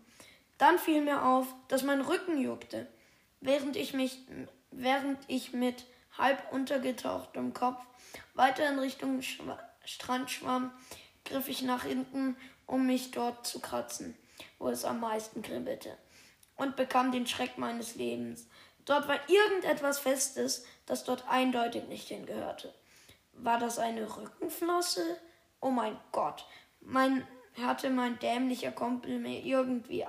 [0.57, 2.87] Dann fiel mir auf, dass mein Rücken juckte.
[3.41, 4.19] Während ich mich,
[4.71, 5.85] während ich mit
[6.17, 7.81] halb untergetauchtem Kopf
[8.33, 10.71] weiter in Richtung Schwa Strand schwamm,
[11.25, 14.15] griff ich nach hinten, um mich dort zu kratzen,
[14.59, 15.97] wo es am meisten kribbelte,
[16.55, 18.47] und bekam den Schreck meines Lebens.
[18.85, 22.71] Dort war irgendetwas Festes, das dort eindeutig nicht hingehörte.
[23.33, 25.17] War das eine Rückenflosse?
[25.59, 26.45] Oh mein Gott,
[26.81, 27.25] mein
[27.59, 30.05] hatte mein dämlicher Kumpel mir irgendwie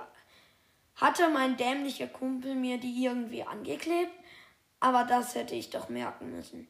[1.01, 4.11] hatte mein dämlicher Kumpel mir die irgendwie angeklebt?
[4.81, 6.67] Aber das hätte ich doch merken müssen.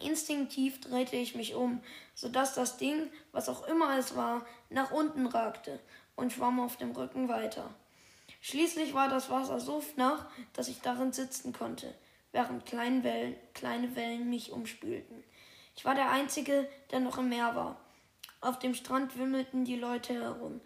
[0.00, 1.82] Instinktiv drehte ich mich um,
[2.14, 5.78] sodass das Ding, was auch immer es war, nach unten ragte
[6.16, 7.74] und schwamm auf dem Rücken weiter.
[8.40, 11.94] Schließlich war das Wasser so flach, dass ich darin sitzen konnte,
[12.32, 15.22] während kleine Wellen, kleine Wellen mich umspülten.
[15.76, 17.76] Ich war der Einzige, der noch im Meer war.
[18.40, 20.62] Auf dem Strand wimmelten die Leute herum,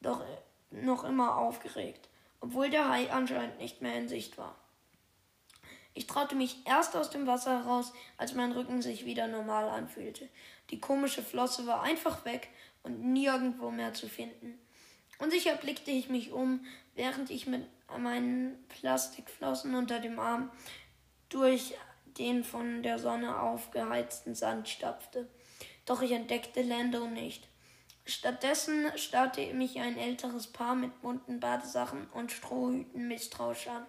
[0.00, 0.24] doch
[0.70, 2.08] noch immer aufgeregt,
[2.40, 4.56] obwohl der Hai anscheinend nicht mehr in Sicht war.
[5.98, 10.28] Ich traute mich erst aus dem Wasser heraus, als mein Rücken sich wieder normal anfühlte.
[10.70, 12.50] Die komische Flosse war einfach weg
[12.84, 14.60] und nirgendwo mehr zu finden.
[15.18, 17.66] Unsicher blickte ich mich um, während ich mit
[17.98, 20.52] meinen Plastikflossen unter dem Arm
[21.30, 21.74] durch
[22.16, 25.28] den von der Sonne aufgeheizten Sand stapfte.
[25.84, 27.48] Doch ich entdeckte Lando nicht.
[28.04, 33.84] Stattdessen starrte mich ein älteres Paar mit bunten Badesachen und Strohhüten misstrauisch an.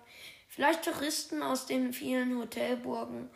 [0.50, 3.30] Vielleicht Touristen aus den vielen Hotelburgen,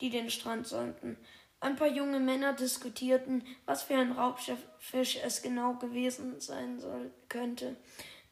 [0.00, 1.18] die den Strand säumten.
[1.60, 7.76] Ein paar junge Männer diskutierten, was für ein Raubfisch es genau gewesen sein soll, könnte.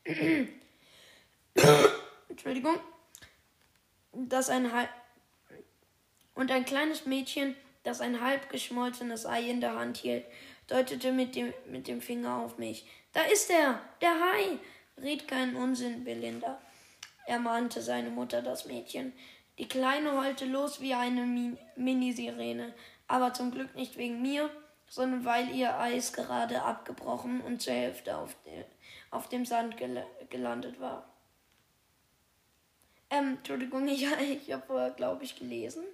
[2.28, 2.80] Entschuldigung.
[4.12, 4.70] Das ein
[6.34, 10.24] und ein kleines Mädchen, das ein halb geschmolzenes Ei in der Hand hielt,
[10.66, 12.86] deutete mit dem, mit dem Finger auf mich.
[13.12, 14.58] Da ist er, der Hai!
[14.98, 16.60] Red keinen Unsinn, Belinda
[17.26, 19.12] ermahnte seine Mutter das Mädchen.
[19.58, 22.72] Die Kleine heulte los wie eine Min Minisirene,
[23.06, 24.50] aber zum Glück nicht wegen mir,
[24.88, 28.64] sondern weil ihr Eis gerade abgebrochen und zur Hälfte auf, de
[29.10, 31.08] auf dem Sand gel gelandet war.
[33.10, 35.84] Ähm, Entschuldigung, ich, ich habe vorher, glaube ich, gelesen.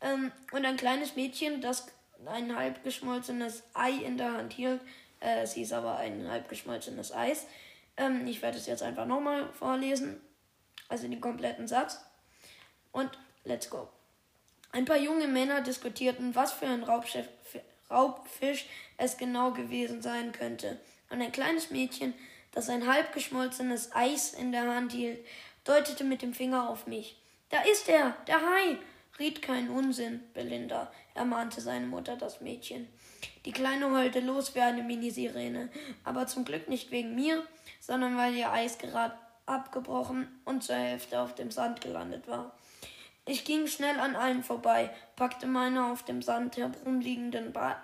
[0.00, 1.88] Ähm, und ein kleines Mädchen, das
[2.24, 4.80] ein halb geschmolzenes Ei in der Hand hielt,
[5.20, 7.46] äh, es hieß aber ein halb geschmolzenes Eis.
[7.96, 10.20] Ähm, ich werde es jetzt einfach nochmal vorlesen
[10.88, 12.00] also den kompletten Satz.
[12.92, 13.10] Und
[13.44, 13.88] let's go.
[14.72, 17.28] Ein paar junge Männer diskutierten, was für ein Raubschiff,
[17.90, 20.78] Raubfisch es genau gewesen sein könnte.
[21.08, 22.14] Und ein kleines Mädchen,
[22.52, 25.24] das ein halb geschmolzenes Eis in der Hand hielt,
[25.64, 27.16] deutete mit dem Finger auf mich.
[27.50, 28.78] Da ist er, der Hai!
[29.18, 32.86] Riet keinen Unsinn, Belinda, ermahnte seine Mutter das Mädchen.
[33.46, 35.70] Die Kleine heulte los wie eine Minisirene,
[36.04, 37.46] aber zum Glück nicht wegen mir,
[37.80, 42.52] sondern weil ihr Eis gerade abgebrochen und zur Hälfte auf dem Sand gelandet war.
[43.24, 47.80] Ich ging schnell an allen vorbei, packte meine auf dem Sand herumliegenden ba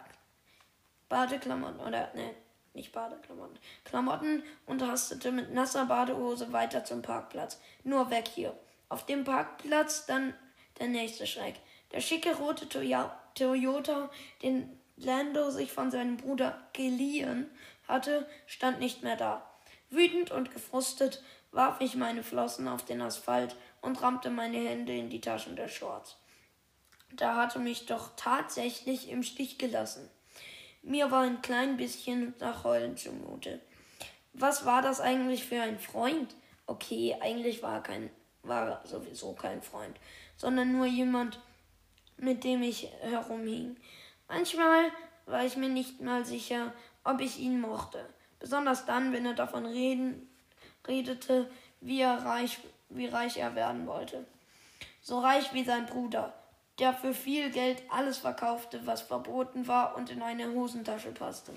[1.08, 2.34] Badeklamotten oder ne,
[2.74, 7.60] nicht Badeklamotten, Klamotten und hastete mit nasser Badehose weiter zum Parkplatz.
[7.84, 8.56] Nur weg hier.
[8.88, 10.32] Auf dem Parkplatz dann
[10.78, 11.56] der nächste Schreck.
[11.92, 14.10] Der schicke rote Toyota,
[14.42, 17.50] den Lando sich von seinem Bruder geliehen
[17.88, 19.46] hatte, stand nicht mehr da.
[19.90, 21.22] Wütend und gefrustet
[21.52, 25.68] warf ich meine Flossen auf den Asphalt und rammte meine Hände in die Taschen der
[25.68, 26.16] Shorts.
[27.12, 30.08] Da hatte mich doch tatsächlich im Stich gelassen.
[30.82, 33.60] Mir war ein klein bisschen nach Heulen zumute.
[34.32, 36.34] Was war das eigentlich für ein Freund?
[36.66, 38.10] Okay, eigentlich war kein,
[38.42, 40.00] war sowieso kein Freund,
[40.36, 41.38] sondern nur jemand,
[42.16, 43.76] mit dem ich herumhing.
[44.26, 44.90] Manchmal
[45.26, 46.72] war ich mir nicht mal sicher,
[47.04, 48.08] ob ich ihn mochte.
[48.38, 50.28] Besonders dann, wenn er davon reden,
[50.86, 54.24] redete, wie er reich, wie reich er werden wollte.
[55.00, 56.32] So reich wie sein Bruder,
[56.78, 61.52] der für viel Geld alles verkaufte, was verboten war und in eine Hosentasche passte.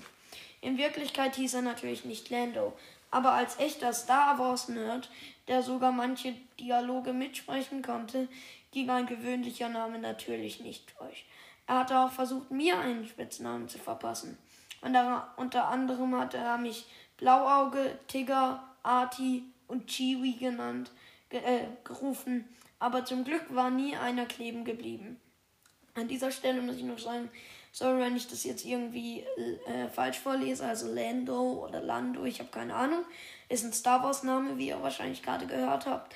[0.60, 2.72] In Wirklichkeit hieß er natürlich nicht Lando,
[3.10, 5.10] aber als echter Star Wars Nerd,
[5.48, 8.28] der sogar manche Dialoge mitsprechen konnte,
[8.72, 11.24] ging ein gewöhnlicher Name natürlich nicht durch.
[11.66, 14.36] Er hatte auch versucht, mir einen Spitznamen zu verpassen.
[14.80, 16.86] Unter, unter anderem hatte er mich
[17.16, 20.90] Blauauge, Tigger, Arti und Chiwi genannt,
[21.28, 25.20] ge äh, gerufen, aber zum Glück war nie einer kleben geblieben.
[25.94, 27.30] An dieser Stelle muss ich noch sagen,
[27.72, 29.24] sorry, wenn ich das jetzt irgendwie
[29.66, 33.04] äh, falsch vorlese, also Lando oder Lando, ich habe keine Ahnung.
[33.48, 36.14] Ist ein Star Wars Name, wie ihr wahrscheinlich gerade gehört habt.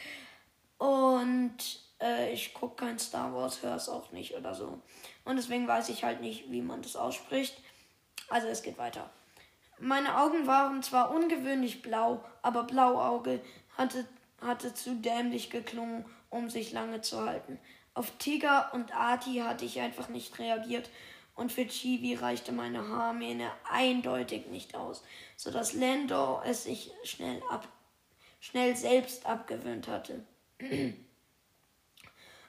[0.78, 1.56] Und
[2.00, 4.80] äh, ich gucke kein Star Wars, höre es auch nicht oder so.
[5.24, 7.56] Und deswegen weiß ich halt nicht, wie man das ausspricht.
[8.28, 9.10] Also es geht weiter.
[9.80, 13.40] Meine Augen waren zwar ungewöhnlich blau, aber Blauauge
[13.78, 14.06] hatte,
[14.40, 17.58] hatte zu dämlich geklungen, um sich lange zu halten.
[17.94, 20.90] Auf Tiger und Arti hatte ich einfach nicht reagiert
[21.34, 25.02] und für Chibi reichte meine Haarmähne eindeutig nicht aus,
[25.36, 27.66] so dass Lando es sich schnell, ab,
[28.38, 30.22] schnell selbst abgewöhnt hatte.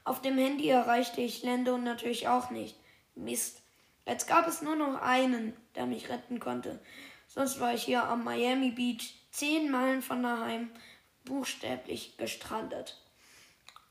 [0.03, 2.75] Auf dem Handy erreichte ich Lando natürlich auch nicht.
[3.15, 3.61] Mist.
[4.05, 6.79] Jetzt gab es nur noch einen, der mich retten konnte.
[7.33, 10.69] Sonst war ich hier am Miami Beach, zehn Meilen von daheim,
[11.23, 13.01] buchstäblich gestrandet.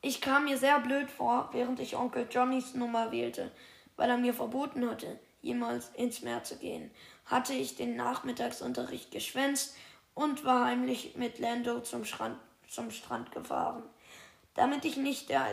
[0.03, 3.51] Ich kam mir sehr blöd vor, während ich Onkel Johnnys Nummer wählte,
[3.97, 6.91] weil er mir verboten hatte, jemals ins Meer zu gehen.
[7.25, 9.75] Hatte ich den Nachmittagsunterricht geschwänzt
[10.13, 13.85] und war heimlich mit Lando zum Strand, zum Strand gefahren.
[14.53, 15.47] Damit ich nicht der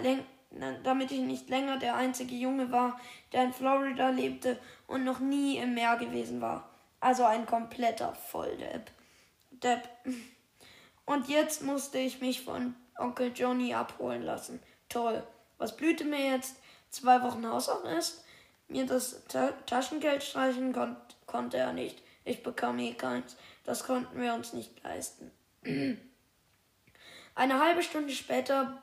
[0.83, 2.99] damit ich nicht länger der einzige Junge war,
[3.31, 6.69] der in Florida lebte und noch nie im Meer gewesen war.
[6.99, 8.91] Also ein kompletter Volldepp.
[9.51, 9.87] Depp.
[11.05, 14.61] Und jetzt musste ich mich von Onkel Johnny abholen lassen.
[14.89, 15.23] Toll.
[15.57, 16.57] Was blühte mir jetzt?
[16.89, 18.23] Zwei Wochen Hausarrest?
[18.67, 22.01] Mir das Ta Taschengeld streichen kon konnte er nicht.
[22.25, 23.37] Ich bekam eh keins.
[23.63, 25.31] Das konnten wir uns nicht leisten.
[27.35, 28.81] Eine halbe Stunde später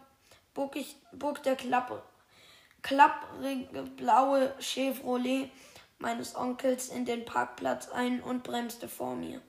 [0.55, 2.03] bog, ich, bog der Klappe,
[2.83, 5.51] klapprige blaue Chevrolet
[5.99, 9.41] meines Onkels in den Parkplatz ein und bremste vor mir.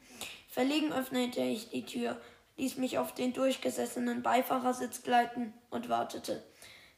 [0.49, 2.19] Verlegen öffnete ich die Tür,
[2.58, 6.43] ließ mich auf den durchgesessenen Beifahrersitz gleiten und wartete.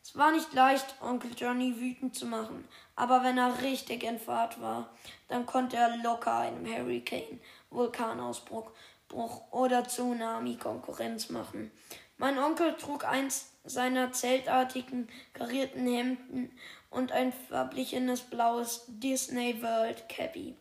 [0.03, 4.61] Es war nicht leicht, Onkel Johnny wütend zu machen, aber wenn er richtig in Fahrt
[4.61, 4.95] war,
[5.27, 8.71] dann konnte er locker einem Hurricane, Vulkanausbruch
[9.07, 11.71] Bruch oder Tsunami Konkurrenz machen.
[12.17, 16.51] Mein Onkel trug eins seiner zeltartigen karierten Hemden
[16.89, 20.55] und ein verblichenes blaues Disney World Cappy.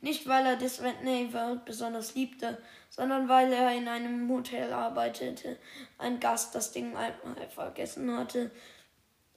[0.00, 2.58] Nicht weil er Disney World besonders liebte,
[2.88, 5.58] sondern weil er in einem Hotel arbeitete,
[5.98, 8.50] ein Gast das Ding einmal vergessen hatte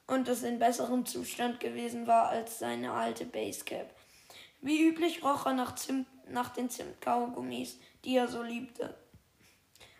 [0.06, 3.94] und es in besserem Zustand gewesen war als seine alte Basecap.
[4.60, 8.94] Wie üblich roch er nach, Zimt, nach den Zimtkaugummis, die er so liebte.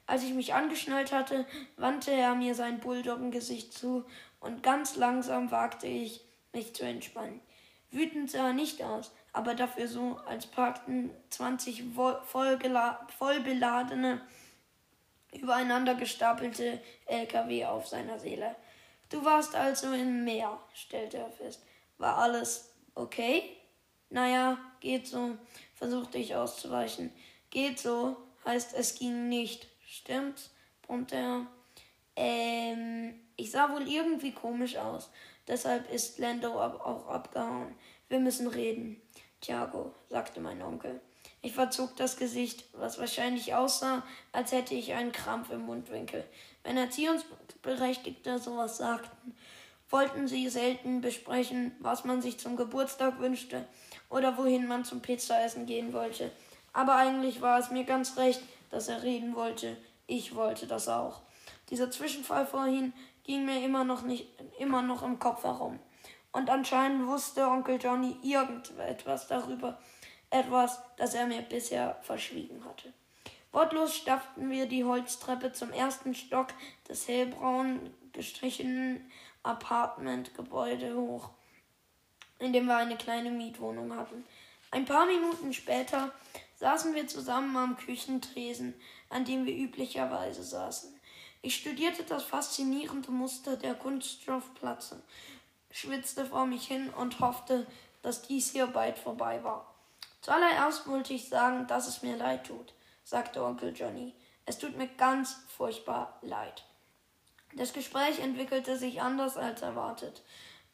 [0.07, 4.05] Als ich mich angeschnallt hatte, wandte er mir sein Bulldoggen-Gesicht zu
[4.41, 7.40] und ganz langsam wagte ich, mich zu entspannen.
[7.90, 14.20] Wütend sah er nicht aus, aber dafür so, als parkten 20 voll, voll beladene,
[15.32, 18.55] übereinander gestapelte LKW auf seiner Seele.
[19.09, 21.64] Du warst also im Meer, stellte er fest.
[21.98, 23.57] War alles okay?
[24.09, 25.36] Naja, geht so,
[25.74, 27.12] versuchte ich auszuweichen.
[27.51, 29.66] Geht so heißt, es ging nicht.
[29.86, 30.51] Stimmt,
[30.82, 31.46] brummte er.
[32.16, 35.11] Ähm, ich sah wohl irgendwie komisch aus.
[35.51, 37.74] Deshalb ist Lando ab auch abgehauen.
[38.09, 39.03] Wir müssen reden.
[39.40, 41.01] Thiago, sagte mein Onkel.
[41.42, 46.24] Ich verzog das Gesicht, was wahrscheinlich aussah, als hätte ich einen Krampf im Mundwinkel.
[46.62, 49.34] Wenn Erziehungsberechtigte sowas sagten,
[49.88, 53.66] wollten sie selten besprechen, was man sich zum Geburtstag wünschte
[54.09, 56.30] oder wohin man zum Pizzaessen gehen wollte.
[56.72, 58.40] Aber eigentlich war es mir ganz recht,
[58.70, 59.76] dass er reden wollte.
[60.07, 61.22] Ich wollte das auch.
[61.70, 62.92] Dieser Zwischenfall vorhin
[63.25, 65.79] ging mir immer noch nicht immer noch im Kopf herum.
[66.33, 69.79] Und anscheinend wusste Onkel Johnny irgendetwas darüber,
[70.31, 72.93] etwas, das er mir bisher verschwiegen hatte.
[73.53, 76.49] Wortlos stapften wir die Holztreppe zum ersten Stock
[76.89, 79.11] des hellbraun gestrichenen
[79.43, 81.31] Apartmentgebäude hoch,
[82.39, 84.25] in dem wir eine kleine Mietwohnung hatten.
[84.71, 86.12] Ein paar Minuten später
[86.57, 88.75] saßen wir zusammen am Küchentresen,
[89.09, 90.99] an dem wir üblicherweise saßen.
[91.43, 95.03] Ich studierte das faszinierende Muster der Kunststoffplatte,
[95.70, 97.66] schwitzte vor mich hin und hoffte,
[98.03, 99.74] dass dies hier bald vorbei war.
[100.20, 102.74] Zuallererst wollte ich sagen, dass es mir leid tut,
[103.05, 104.14] sagte Onkel Johnny.
[104.45, 106.64] Es tut mir ganz furchtbar leid.
[107.55, 110.22] Das Gespräch entwickelte sich anders als erwartet,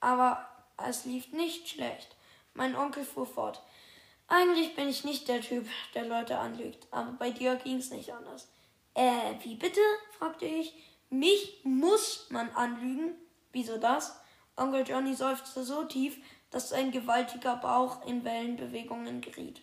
[0.00, 0.48] aber
[0.84, 2.16] es lief nicht schlecht.
[2.54, 3.62] Mein Onkel fuhr fort.
[4.28, 8.48] Eigentlich bin ich nicht der Typ, der Leute anlügt, aber bei dir ging's nicht anders.
[8.96, 9.80] Äh, wie bitte?
[10.18, 10.72] fragte ich.
[11.10, 13.14] Mich muss man anlügen?
[13.52, 14.18] Wieso das?
[14.56, 16.16] Onkel Johnny seufzte so tief,
[16.50, 19.60] dass sein gewaltiger Bauch in Wellenbewegungen geriet.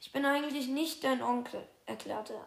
[0.00, 2.46] Ich bin eigentlich nicht dein Onkel, erklärte er.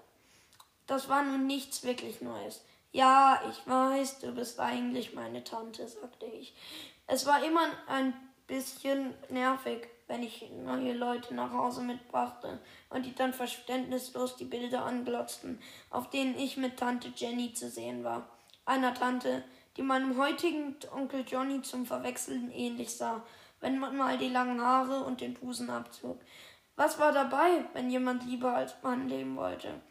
[0.88, 2.66] Das war nun nichts wirklich Neues.
[2.92, 6.56] Ja, ich weiß, du bist eigentlich meine Tante, sagte ich.
[7.06, 8.14] Es war immer ein
[8.48, 14.86] bisschen nervig, wenn ich neue Leute nach Hause mitbrachte und die dann verständnislos die Bilder
[14.86, 18.30] anglotzten, auf denen ich mit Tante Jenny zu sehen war.
[18.66, 19.44] Einer Tante,
[19.78, 23.24] die meinem heutigen Onkel Johnny zum Verwechseln ähnlich sah,
[23.60, 26.20] wenn man mal die langen Haare und den Busen abzog.
[26.76, 29.82] Was war dabei, wenn jemand lieber als Mann leben wollte?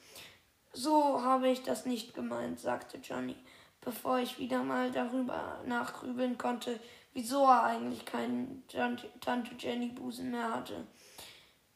[0.73, 3.37] So habe ich das nicht gemeint, sagte Johnny,
[3.85, 6.81] bevor ich wieder mal darüber nachgrübeln konnte,
[7.13, 10.87] wieso er eigentlich keinen Tante Jenny Busen mehr hatte.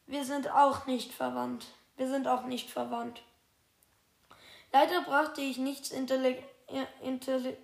[0.05, 1.67] Wir sind auch nicht verwandt.
[1.95, 3.21] Wir sind auch nicht verwandt.
[4.71, 6.43] Leider brachte ich nichts Intelli
[7.01, 7.57] Intelli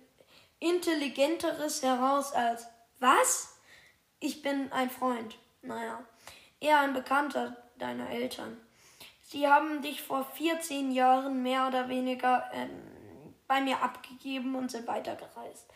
[0.58, 2.66] Intelligenteres heraus als
[2.98, 3.58] Was?
[4.20, 5.36] Ich bin ein Freund.
[5.62, 6.02] Naja,
[6.60, 8.56] eher ein Bekannter deiner Eltern.
[9.22, 12.70] Sie haben dich vor 14 Jahren mehr oder weniger ähm,
[13.46, 15.66] bei mir abgegeben und sind weitergereist.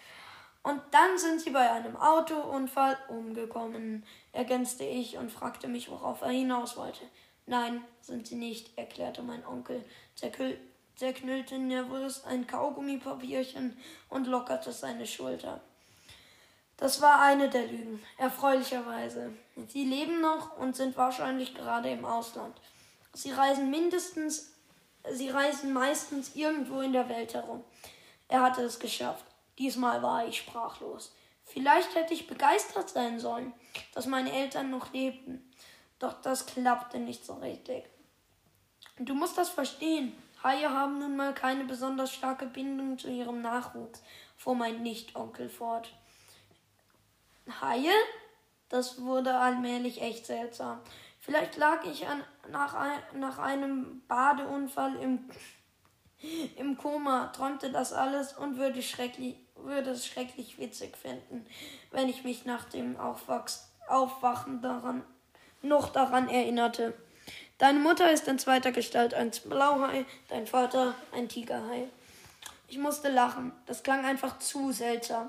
[0.62, 6.30] Und dann sind sie bei einem Autounfall umgekommen, ergänzte ich und fragte mich, worauf er
[6.30, 7.02] hinaus wollte.
[7.46, 9.84] Nein, sind sie nicht, erklärte mein Onkel,
[10.94, 13.76] zerknüllte nervös ein Kaugummipapierchen
[14.10, 15.60] und lockerte seine Schulter.
[16.76, 19.32] Das war eine der Lügen, erfreulicherweise.
[19.68, 22.54] Sie leben noch und sind wahrscheinlich gerade im Ausland.
[23.12, 24.54] Sie reisen mindestens,
[25.12, 27.64] sie reisen meistens irgendwo in der Welt herum.
[28.28, 29.24] Er hatte es geschafft.
[29.58, 31.14] Diesmal war ich sprachlos.
[31.44, 33.52] Vielleicht hätte ich begeistert sein sollen,
[33.92, 35.50] dass meine Eltern noch lebten.
[35.98, 37.84] Doch das klappte nicht so richtig.
[38.98, 40.16] Du musst das verstehen.
[40.42, 44.02] Haie haben nun mal keine besonders starke Bindung zu ihrem Nachwuchs,
[44.36, 45.92] fuhr mein Nicht-Onkel fort.
[47.60, 47.92] Haie?
[48.70, 50.80] Das wurde allmählich echt seltsam.
[51.18, 55.30] Vielleicht lag ich an, nach, ein, nach einem Badeunfall im,
[56.56, 61.46] im Koma, träumte das alles und würde schrecklich, würde es schrecklich witzig finden,
[61.90, 65.02] wenn ich mich nach dem Aufwachs, Aufwachen daran,
[65.62, 66.94] noch daran erinnerte.
[67.58, 71.88] Deine Mutter ist in zweiter Gestalt ein Blauhai, dein Vater ein Tigerhai.
[72.68, 73.52] Ich musste lachen.
[73.66, 75.28] Das klang einfach zu seltsam.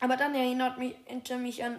[0.00, 0.96] Aber dann erinnert mich,
[1.38, 1.76] mich an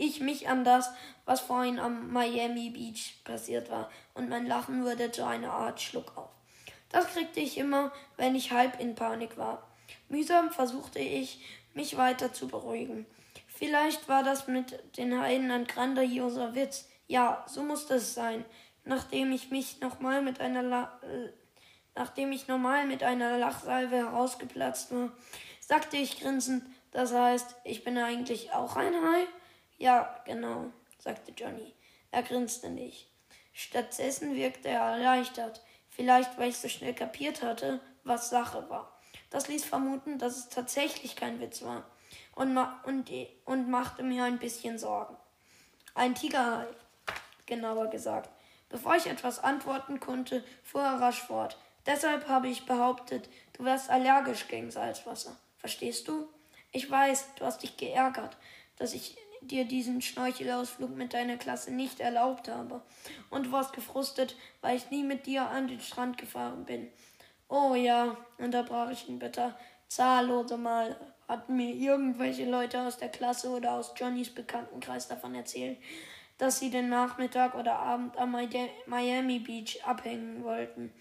[0.00, 0.90] ich mich an das,
[1.24, 6.16] was vorhin am Miami Beach passiert war, und mein Lachen wurde zu einer Art Schluck
[6.16, 6.30] auf.
[6.88, 9.68] Das kriegte ich immer, wenn ich halb in Panik war.
[10.08, 11.44] Mühsam versuchte ich,
[11.74, 13.06] mich weiter zu beruhigen.
[13.46, 16.88] Vielleicht war das mit den Heiden ein grandioser Witz.
[17.06, 18.44] Ja, so musste es sein.
[18.84, 21.28] Nachdem ich mich nochmal mit einer La äh,
[21.94, 25.12] nachdem ich normal mit einer Lachsalve herausgeplatzt war,
[25.60, 29.26] sagte ich grinsend, das heißt, ich bin eigentlich auch ein Hai?
[29.80, 30.66] Ja, genau,
[30.98, 31.74] sagte Johnny.
[32.10, 33.08] Er grinste nicht.
[33.54, 39.00] Stattdessen wirkte er erleichtert, vielleicht weil ich so schnell kapiert hatte, was Sache war.
[39.30, 41.86] Das ließ vermuten, dass es tatsächlich kein Witz war
[42.34, 43.10] und, ma und,
[43.46, 45.16] und machte mir ein bisschen Sorgen.
[45.94, 46.66] Ein Tigerhai,
[47.46, 48.28] genauer gesagt.
[48.68, 51.56] Bevor ich etwas antworten konnte, fuhr er rasch fort.
[51.86, 55.34] Deshalb habe ich behauptet, du wärst allergisch gegen Salzwasser.
[55.56, 56.28] Verstehst du?
[56.70, 58.36] Ich weiß, du hast dich geärgert,
[58.76, 62.82] dass ich dir diesen Schnorchelausflug mit deiner Klasse nicht erlaubt habe.
[63.30, 66.88] Und du warst gefrustet, weil ich nie mit dir an den Strand gefahren bin.
[67.48, 69.58] Oh ja, unterbrach ich ihn bitter.
[69.88, 75.78] Zahllose Mal hatten mir irgendwelche Leute aus der Klasse oder aus Johnnys Bekanntenkreis davon erzählt,
[76.38, 78.36] dass sie den Nachmittag oder Abend am
[78.86, 80.92] Miami Beach abhängen wollten.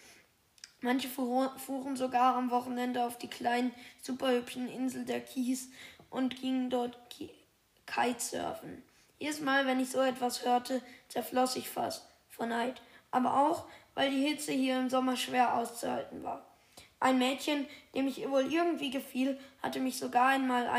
[0.81, 5.69] Manche fuhren sogar am Wochenende auf die kleinen, superhübschen Insel der Keys
[6.09, 6.97] und gingen dort
[7.89, 8.83] Kitesurfen.
[9.17, 12.81] Jedes Mal, wenn ich so etwas hörte, zerfloss ich fast vor Neid.
[13.11, 13.65] Aber auch,
[13.95, 16.45] weil die Hitze hier im Sommer schwer auszuhalten war.
[17.01, 17.65] Ein Mädchen,
[17.95, 20.69] dem ich wohl irgendwie gefiel, hatte mich sogar einmal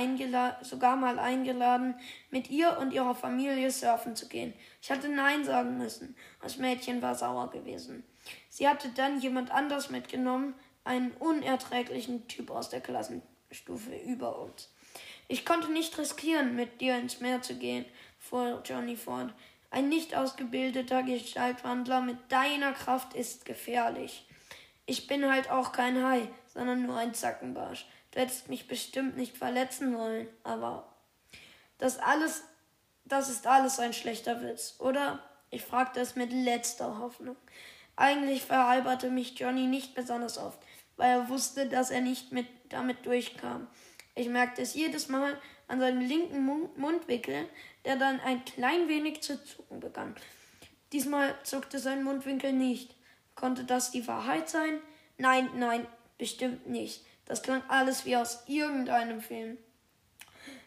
[0.61, 1.94] sogar mal eingeladen,
[2.30, 4.52] mit ihr und ihrer Familie surfen zu gehen.
[4.82, 6.14] Ich hatte Nein sagen müssen.
[6.42, 8.04] Das Mädchen war sauer gewesen.
[8.50, 10.54] Sie hatte dann jemand anders mitgenommen,
[10.84, 14.68] einen unerträglichen Typ aus der Klassenstufe über uns.
[15.30, 17.84] Ich konnte nicht riskieren, mit dir ins Meer zu gehen,
[18.18, 19.32] fuhr Johnny fort.
[19.70, 24.26] Ein nicht ausgebildeter Gestaltwandler mit deiner Kraft ist gefährlich.
[24.86, 26.22] Ich bin halt auch kein Hai,
[26.52, 27.86] sondern nur ein Zackenbarsch.
[28.10, 30.92] Du hättest mich bestimmt nicht verletzen wollen, aber
[31.78, 32.42] das alles,
[33.04, 35.22] das ist alles ein schlechter Witz, oder?
[35.50, 37.36] Ich fragte es mit letzter Hoffnung.
[37.94, 40.58] Eigentlich veralberte mich Johnny nicht besonders oft,
[40.96, 43.68] weil er wusste, dass er nicht mit damit durchkam.
[44.20, 46.44] Ich merkte es jedes Mal an seinem linken
[46.76, 47.48] Mundwinkel,
[47.86, 50.14] der dann ein klein wenig zu zucken begann.
[50.92, 52.94] Diesmal zuckte sein Mundwinkel nicht.
[53.34, 54.78] Konnte das die Wahrheit sein?
[55.16, 55.86] Nein, nein,
[56.18, 57.02] bestimmt nicht.
[57.24, 59.56] Das klang alles wie aus irgendeinem Film.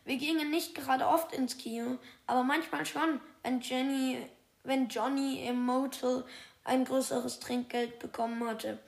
[0.04, 4.18] Wir gingen nicht gerade oft ins Kino, aber manchmal schon, wenn Jenny,
[4.64, 6.26] wenn Johnny im Motel
[6.64, 8.80] ein größeres Trinkgeld bekommen hatte,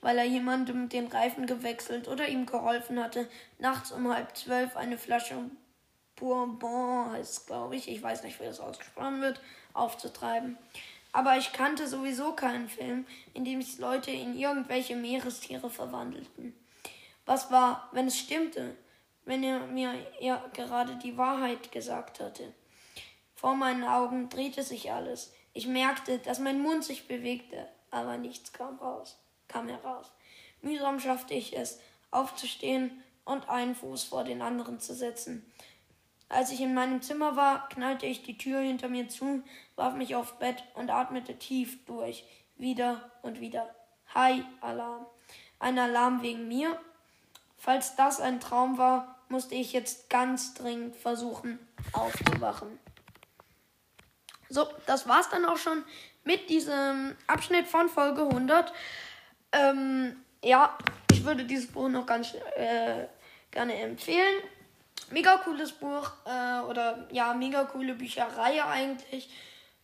[0.00, 3.28] weil er jemandem den Reifen gewechselt oder ihm geholfen hatte,
[3.58, 5.36] nachts um halb zwölf eine Flasche
[6.16, 9.40] Bourbon heißt glaube ich, ich weiß nicht, wie das ausgesprochen wird,
[9.74, 10.56] aufzutreiben.
[11.12, 16.54] Aber ich kannte sowieso keinen Film, in dem sich Leute in irgendwelche Meerestiere verwandelten.
[17.26, 18.76] Was war, wenn es stimmte,
[19.24, 22.54] wenn er mir ja gerade die Wahrheit gesagt hatte?
[23.34, 25.32] Vor meinen Augen drehte sich alles.
[25.52, 29.18] Ich merkte, dass mein Mund sich bewegte, aber nichts kam raus,
[29.52, 30.10] kam heraus.
[30.62, 31.80] Mühsam schaffte ich es,
[32.10, 35.44] aufzustehen und einen Fuß vor den anderen zu setzen.
[36.28, 39.42] Als ich in meinem Zimmer war, knallte ich die Tür hinter mir zu,
[39.76, 42.24] warf mich aufs Bett und atmete tief durch.
[42.56, 43.74] Wieder und wieder.
[44.14, 45.06] Hi, Alarm.
[45.58, 46.80] Ein Alarm wegen mir?
[47.58, 51.58] Falls das ein Traum war, musste ich jetzt ganz dringend versuchen,
[51.92, 52.78] aufzuwachen.
[54.48, 55.84] So, das war's dann auch schon
[56.24, 58.72] mit diesem Abschnitt von Folge 100.
[59.52, 60.76] Ähm, ja,
[61.12, 63.06] ich würde dieses Buch noch ganz äh,
[63.50, 64.42] gerne empfehlen
[65.12, 69.30] mega cooles Buch äh, oder ja, mega coole Bücherei eigentlich.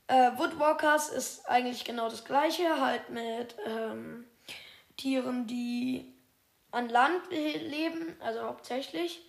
[0.07, 4.27] Äh, Woodwalkers ist eigentlich genau das gleiche, halt mit ähm,
[4.97, 6.13] Tieren, die
[6.71, 9.23] an Land leben, also hauptsächlich.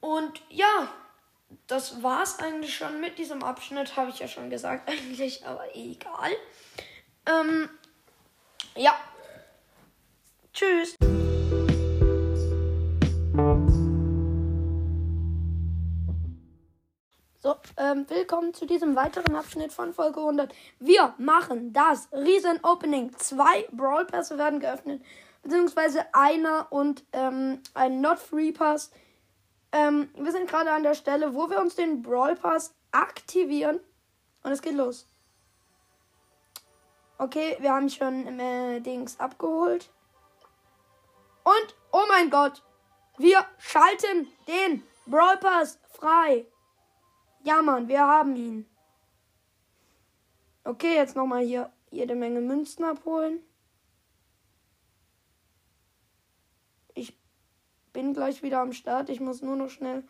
[0.00, 0.88] Und ja,
[1.66, 6.32] das war's eigentlich schon mit diesem Abschnitt, habe ich ja schon gesagt eigentlich, aber egal.
[7.26, 7.68] Ähm,
[8.76, 8.94] ja.
[10.52, 10.96] Tschüss.
[17.38, 20.52] So, ähm, willkommen zu diesem weiteren Abschnitt von Folge 100.
[20.80, 23.16] Wir machen das Riesen Opening.
[23.18, 25.02] Zwei Brawl Pässe werden geöffnet,
[25.42, 28.90] beziehungsweise einer und ähm, ein Not Free Pass.
[29.72, 33.78] Ähm, wir sind gerade an der Stelle, wo wir uns den Brawl Pass aktivieren
[34.42, 35.06] und es geht los.
[37.18, 39.90] Okay, wir haben schon äh, Dings abgeholt.
[41.44, 42.62] Und, oh mein Gott,
[43.18, 46.46] wir schalten den Brawl Pass frei.
[47.44, 48.68] Ja, Mann, wir haben ihn.
[50.64, 53.40] Okay, jetzt nochmal hier jede Menge Münzen abholen.
[56.94, 57.16] Ich
[57.92, 59.08] bin gleich wieder am Start.
[59.08, 60.02] Ich muss nur noch schnell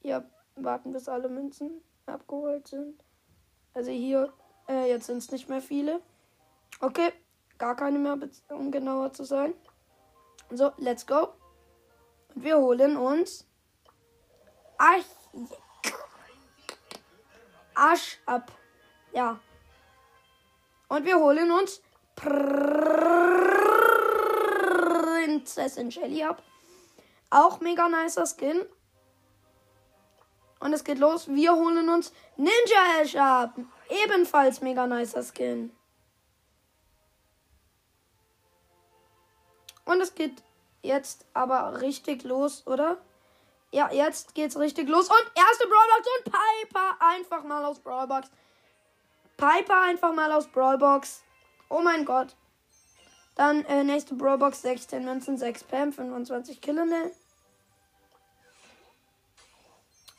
[0.00, 3.04] hier warten, bis alle Münzen abgeholt sind.
[3.74, 4.32] Also hier,
[4.68, 6.00] äh, jetzt sind es nicht mehr viele.
[6.80, 7.12] Okay,
[7.58, 8.18] gar keine mehr,
[8.50, 9.54] um genauer zu sein.
[10.50, 11.34] So, let's go.
[12.34, 13.46] Und wir holen uns.
[14.78, 15.04] Ach,
[17.74, 18.52] Arsch ab.
[19.12, 19.40] Ja.
[20.88, 21.80] Und wir holen uns
[25.24, 26.42] Prinzessin Shelly ab.
[27.30, 28.60] Auch mega nicer Skin.
[30.60, 31.28] Und es geht los.
[31.28, 33.54] Wir holen uns Ninja Ash ab.
[33.92, 35.70] Ebenfalls mega nicer Skin.
[39.84, 40.42] Und es geht
[40.82, 42.98] jetzt aber richtig los, oder?
[43.70, 45.08] Ja, jetzt geht's richtig los.
[45.08, 48.30] Und erste Brawlbox und Piper einfach mal aus Brawlbox.
[49.36, 51.22] Piper einfach mal aus Brawlbox.
[51.68, 52.36] Oh mein Gott.
[53.34, 57.12] Dann äh, nächste Brawlbox 16 Münzen, 6 Pam, 25 Killenel.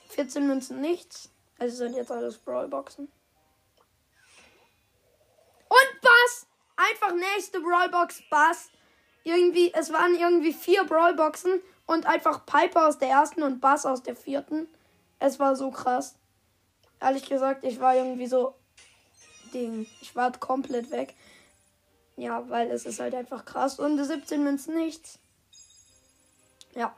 [0.10, 1.30] 14 Münzen nichts.
[1.60, 3.12] Also sind jetzt alles Brawlboxen.
[5.70, 6.48] Und Bass!
[6.90, 8.70] Einfach nächste Brawlbox Bass.
[9.24, 14.04] Irgendwie, es waren irgendwie vier Brawlboxen und einfach Piper aus der ersten und Bass aus
[14.04, 14.68] der vierten.
[15.20, 16.16] Es war so krass.
[17.00, 18.56] Ehrlich gesagt, ich war irgendwie so.
[19.54, 19.86] Ding.
[20.02, 21.16] Ich war komplett weg.
[22.18, 23.80] Ja, weil es ist halt einfach krass.
[23.80, 25.20] Und 17 Münzen nichts.
[26.76, 26.96] Ja.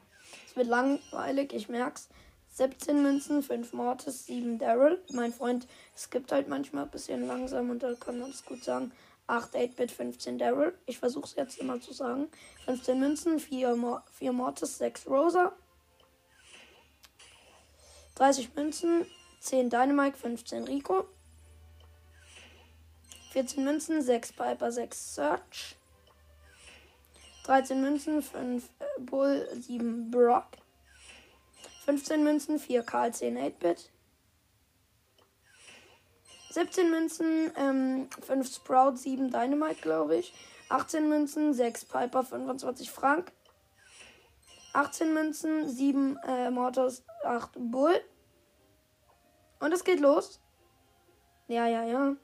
[0.47, 2.07] Es wird langweilig, ich merk's.
[2.53, 5.03] 17 Münzen, 5 Mortis, 7 Daryl.
[5.11, 5.67] Mein Freund
[5.97, 8.93] skippt halt manchmal ein bisschen langsam und da kann man es gut sagen.
[9.27, 10.77] 8 8-Bit, 15 Daryl.
[10.85, 12.29] Ich versuche es jetzt immer zu sagen.
[12.65, 15.51] 15 Münzen, 4, Mo 4 Mortis, 6 Rosa.
[18.15, 19.05] 30 Münzen,
[19.41, 21.05] 10 Dynamite, 15 Rico.
[23.31, 25.75] 14 Münzen, 6 Piper, 6 Search.
[27.43, 28.63] 13 Münzen, 5
[28.99, 30.47] Bull, 7 Brock.
[31.85, 33.91] 15 Münzen, 4 Karl, 10 8-Bit.
[36.55, 40.33] 17 Münzen, ähm, 5 Sprout, 7 Dynamite, glaube ich.
[40.69, 43.33] 18 Münzen, 6 Piper, 25 Frank.
[44.71, 47.99] 18 Münzen, 7 äh, Mortars, 8 Bull.
[49.59, 50.39] Und es geht los.
[51.49, 52.15] Ja, ja, ja.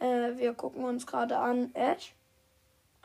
[0.00, 1.70] Äh, wir gucken uns gerade an.
[1.74, 2.12] Ash.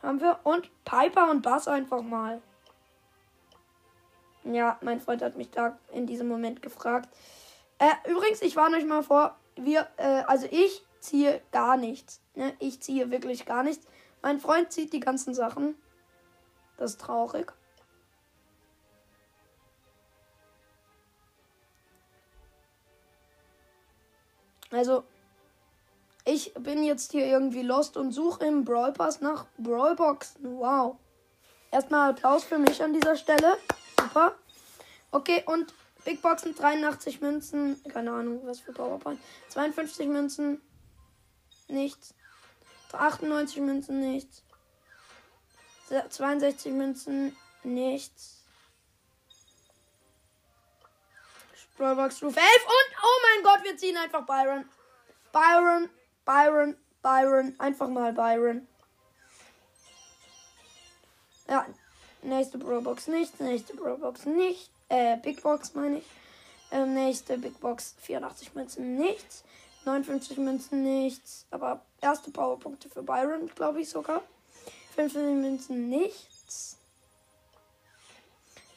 [0.02, 0.40] Haben wir.
[0.44, 2.42] Und Piper und Bass einfach mal.
[4.46, 7.08] Ja, mein Freund hat mich da in diesem Moment gefragt.
[7.78, 12.22] Äh, übrigens, ich warne euch mal vor, wir, äh, also ich ziehe gar nichts.
[12.36, 12.54] Ne?
[12.60, 13.86] Ich ziehe wirklich gar nichts.
[14.22, 15.76] Mein Freund zieht die ganzen Sachen.
[16.78, 17.52] Das ist traurig.
[24.72, 25.04] Also,
[26.24, 30.60] ich bin jetzt hier irgendwie lost und suche im Brawl Pass nach Brawlboxen.
[30.60, 30.98] Wow.
[31.72, 33.58] Erstmal Applaus für mich an dieser Stelle.
[34.00, 34.36] Super.
[35.12, 35.74] Okay, und
[36.04, 37.82] Big Boxen 83 Münzen.
[37.92, 39.20] Keine Ahnung, was für Powerpoint.
[39.50, 40.62] 52 Münzen.
[41.68, 42.14] Nichts.
[42.92, 44.00] 98 Münzen.
[44.00, 44.44] Nichts.
[46.10, 47.36] 62 Münzen.
[47.64, 48.42] Nichts.
[51.78, 52.46] Brawlbox Roof 11.
[52.46, 54.66] Und, oh mein Gott, wir ziehen einfach Byron.
[55.32, 55.90] Byron,
[56.26, 57.56] Byron, Byron.
[57.60, 58.68] Einfach mal Byron.
[61.48, 61.66] Ja,
[62.22, 63.40] nächste Brawlbox nichts.
[63.40, 64.70] Nächste Brawlbox nicht.
[64.92, 66.06] Äh, Big Box meine ich.
[66.70, 69.46] Ähm, nächste Big Box 84 Münzen nichts.
[69.86, 71.46] 59 Münzen nichts.
[71.50, 74.22] Aber erste Powerpunkte für Byron, glaube ich sogar.
[74.96, 76.78] 50 Münzen nichts.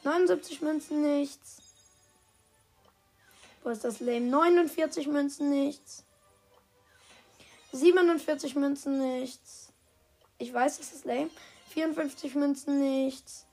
[0.03, 1.61] 79 Münzen nichts.
[3.61, 4.21] Wo ist das Lame?
[4.21, 6.05] 49 Münzen nichts.
[7.73, 9.73] 47 Münzen nichts.
[10.37, 11.29] Ich weiß, es ist lame.
[11.71, 13.44] 54 Münzen nichts.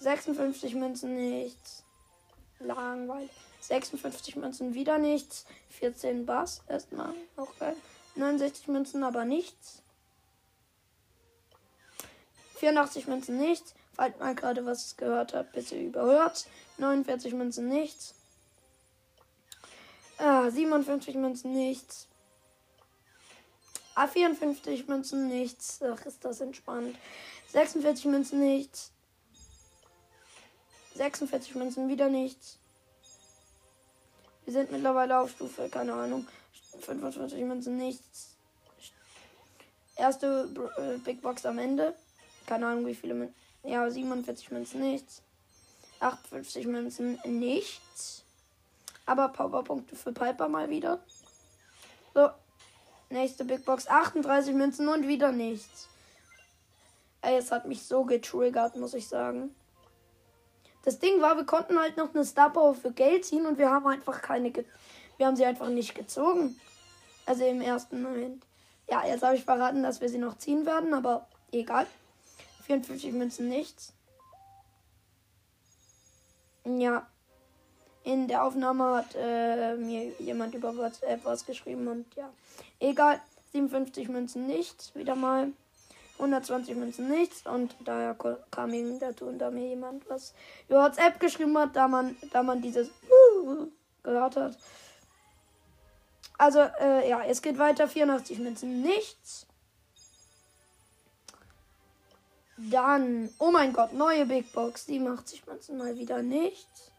[0.00, 1.84] 56 Münzen nichts.
[2.60, 3.30] Langweilig.
[3.60, 5.46] 56 Münzen wieder nichts.
[5.70, 7.14] 14 Bass erstmal.
[7.36, 7.76] Auch geil.
[8.14, 9.82] 69 Münzen aber nichts.
[12.56, 13.74] 84 Münzen nichts.
[13.94, 16.46] Falls mal gerade was gehört habt, bitte überhört.
[16.78, 18.14] 49 Münzen nichts.
[20.18, 22.08] Ah, 57 Münzen nichts.
[23.94, 25.80] Ah, 54 Münzen nichts.
[25.82, 26.96] Ach, ist das entspannt.
[27.48, 28.92] 46 Münzen nichts.
[30.98, 32.58] 46 Münzen wieder nichts.
[34.44, 36.26] Wir sind mittlerweile auf Stufe, keine Ahnung.
[36.80, 38.36] 45 Münzen nichts.
[39.94, 41.94] Erste äh, Big Box am Ende.
[42.46, 43.34] Keine Ahnung, wie viele Münzen.
[43.62, 45.22] Ja, 47 Münzen nichts.
[46.00, 48.24] 58 Münzen nichts.
[49.06, 51.00] Aber Powerpunkte für Piper mal wieder.
[52.14, 52.28] So.
[53.10, 53.86] Nächste Big Box.
[53.86, 55.88] 38 Münzen und wieder nichts.
[57.20, 59.54] Ey, es hat mich so getriggert, muss ich sagen.
[60.84, 63.70] Das Ding war, wir konnten halt noch eine Star Power für Geld ziehen und wir
[63.70, 64.52] haben einfach keine.
[65.16, 66.58] Wir haben sie einfach nicht gezogen.
[67.26, 68.44] Also im ersten Moment.
[68.88, 71.86] Ja, jetzt habe ich verraten, dass wir sie noch ziehen werden, aber egal.
[72.66, 73.92] 54 Münzen nichts.
[76.64, 77.06] Ja.
[78.04, 82.30] In der Aufnahme hat äh, mir jemand über WhatsApp was geschrieben und ja.
[82.80, 83.20] Egal.
[83.52, 84.94] 57 Münzen nichts.
[84.94, 85.52] Wieder mal.
[86.18, 87.46] 120 Münzen nichts.
[87.46, 88.16] Und daher
[88.50, 90.34] kam ihm dazu, und da mir jemand was
[90.68, 92.90] über WhatsApp geschrieben hat, da man, da man dieses
[94.02, 94.58] gehört hat.
[96.38, 97.88] Also, äh, ja, es geht weiter.
[97.88, 99.46] 84 Münzen nichts.
[102.56, 104.86] Dann, oh mein Gott, neue Big Box.
[104.86, 106.92] 87 Münzen mal wieder nichts.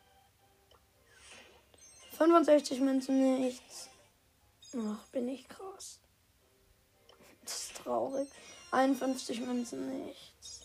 [2.18, 3.90] 65 Münzen nichts.
[4.78, 6.00] Ach, bin ich krass.
[7.42, 8.30] Das ist traurig.
[8.72, 10.62] 51 Münzen nichts.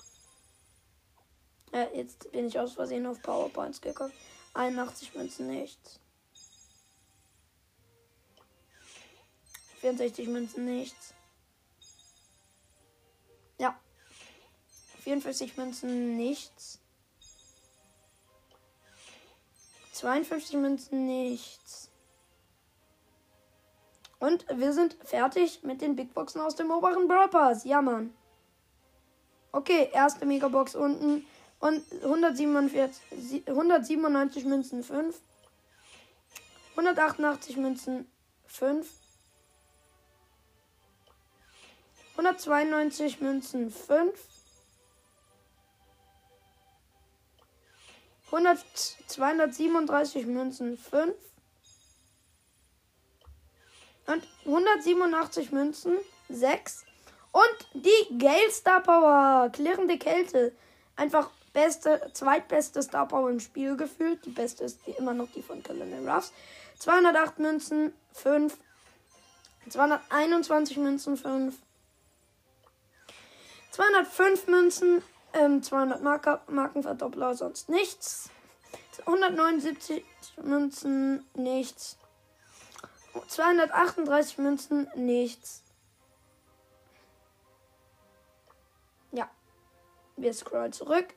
[1.73, 4.13] Ja, jetzt bin ich aus Versehen auf PowerPoints gekommen.
[4.55, 5.99] 81 Münzen nichts.
[9.81, 11.15] 64 Münzen nichts.
[13.59, 13.79] Ja.
[15.03, 16.79] 54 Münzen nichts.
[19.93, 21.91] 52 Münzen nichts.
[24.19, 27.65] Und wir sind fertig mit den Big Boxen aus dem oberen Brawl Pass.
[27.65, 28.15] Ja, Mann.
[29.53, 31.27] Okay, erste Megabox unten.
[31.61, 35.21] Und 147, 197 Münzen 5.
[36.77, 38.11] 188 Münzen
[38.47, 38.89] 5.
[42.17, 44.29] 192 Münzen 5.
[48.31, 48.59] 100,
[49.07, 51.15] 237 Münzen 5.
[54.07, 55.99] Und 187 Münzen
[56.29, 56.85] 6.
[57.33, 59.51] Und die Gale Star Power.
[59.51, 60.53] Klirrende Kälte.
[60.97, 64.25] Einfach beste, zweitbeste Star Power im Spiel gefühlt.
[64.25, 66.33] Die beste ist immer noch die von Colonel Ruffs.
[66.79, 68.57] 208 Münzen 5.
[69.69, 71.55] 221 Münzen 5.
[73.75, 75.03] 205 Münzen,
[75.33, 78.31] ähm, 200 Marker, Markenverdoppler, sonst nichts.
[79.05, 80.05] 179
[80.45, 81.99] Münzen, nichts.
[83.29, 85.63] 238 Münzen, nichts.
[89.13, 89.31] Ja.
[90.17, 91.15] Wir scrollen zurück.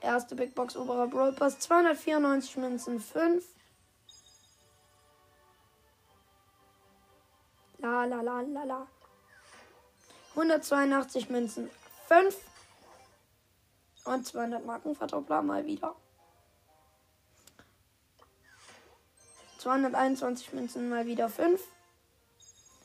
[0.00, 1.58] Erste Big Box oberer Brawl Pass.
[1.58, 3.44] 294 Münzen, 5.
[7.78, 8.86] La la la la la.
[10.30, 11.70] 182 Münzen
[12.08, 12.36] 5
[14.04, 15.94] und 200 Marken Verdoppler mal wieder.
[19.64, 21.58] 221 Münzen mal wieder 5.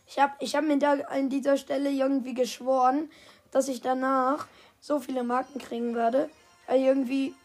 [0.08, 3.12] Ich habe ich hab mir da an dieser Stelle irgendwie geschworen,
[3.52, 4.48] dass ich danach
[4.80, 6.30] so viele Marken kriegen werde.
[6.68, 7.36] Also irgendwie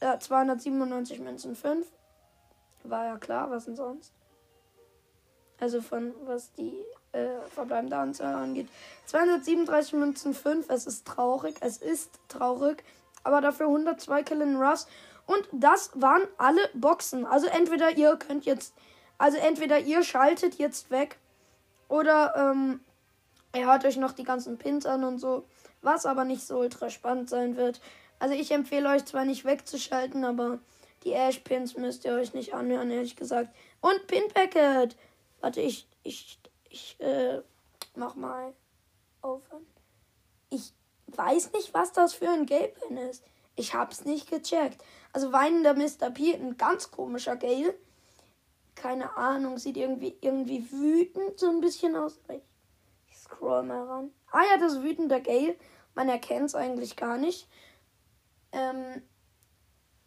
[0.00, 1.84] ja, 297 Münzen 5.
[2.84, 4.12] War ja klar, was denn sonst?
[5.58, 6.72] Also von was die
[7.10, 8.68] äh, verbleibende Anzahl angeht.
[9.06, 10.70] 237 Münzen 5.
[10.70, 11.56] Es ist traurig.
[11.60, 12.84] Es ist traurig.
[13.24, 14.86] Aber dafür 102 Killen Russ.
[15.30, 17.24] Und das waren alle Boxen.
[17.24, 18.74] Also entweder ihr könnt jetzt.
[19.16, 21.18] Also entweder ihr schaltet jetzt weg.
[21.88, 22.80] Oder ähm,
[23.54, 25.44] ihr hört euch noch die ganzen Pins an und so.
[25.82, 27.80] Was aber nicht so ultra spannend sein wird.
[28.18, 30.58] Also ich empfehle euch zwar nicht wegzuschalten, aber
[31.04, 33.54] die Ash-Pins müsst ihr euch nicht anhören, ehrlich gesagt.
[33.80, 34.96] Und Pin-Packet.
[35.40, 37.42] Warte, ich, ich ich äh,
[37.94, 38.52] mach mal
[39.20, 39.66] aufhören.
[40.48, 40.72] Ich
[41.08, 43.22] weiß nicht, was das für ein Gale-Pin ist.
[43.56, 44.82] Ich hab's nicht gecheckt.
[45.12, 46.10] Also weinender Mr.
[46.10, 47.74] P, ein ganz komischer Gale.
[48.74, 52.18] Keine Ahnung, sieht irgendwie, irgendwie wütend so ein bisschen aus.
[53.08, 54.10] Ich, scroll mal ran.
[54.30, 55.56] Ah ja, das wütende Gale.
[55.94, 57.48] Man erkennt es eigentlich gar nicht.
[58.52, 59.02] Ähm,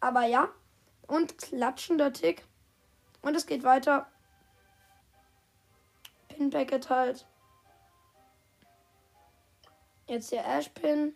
[0.00, 0.48] aber ja.
[1.06, 2.44] Und klatschender Tick.
[3.20, 4.06] Und es geht weiter.
[6.28, 7.26] Pin Packet halt.
[10.06, 11.14] Jetzt der Ash Pin.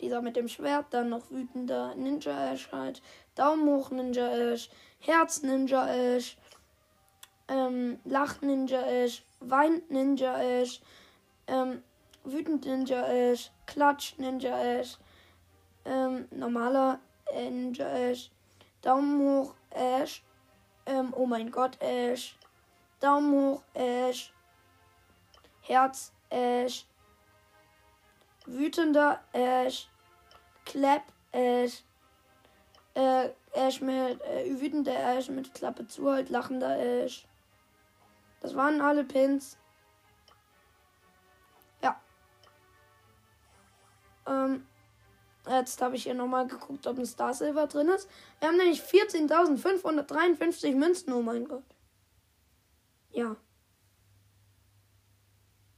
[0.00, 3.02] Dieser mit dem Schwert, dann noch wütender Ninja Ash halt.
[3.34, 4.68] Daumen hoch Ninja Ash.
[5.00, 6.36] Herz Ninja Ash.
[7.48, 9.22] Ähm, Lach Ninja Ash.
[9.40, 10.80] Weint Ninja Ash.
[11.46, 11.82] Ähm,
[12.24, 13.50] wütend Ninja Ash.
[13.66, 14.98] Klatsch Ninja Ash.
[15.84, 16.98] Ähm, normaler
[17.32, 18.30] Ninja Ash.
[18.82, 20.22] Daumen hoch Ash.
[20.86, 22.36] Ähm, oh mein Gott, Ash.
[23.00, 24.32] Daumen hoch, Ash.
[25.62, 26.86] Herz, Ash.
[28.46, 29.88] Wütender Ash.
[30.64, 31.82] Clap, Ash.
[32.94, 37.26] Äh, Ash mit, äh, wütender Ash mit Klappe zu, halt lachender Ash.
[38.40, 39.58] Das waren alle Pins.
[41.82, 42.00] Ja.
[44.26, 44.66] Ähm,
[45.48, 48.08] jetzt habe ich hier nochmal geguckt, ob ein Star Silver drin ist.
[48.38, 51.64] Wir haben nämlich 14.553 Münzen, oh mein Gott.
[53.10, 53.36] Ja.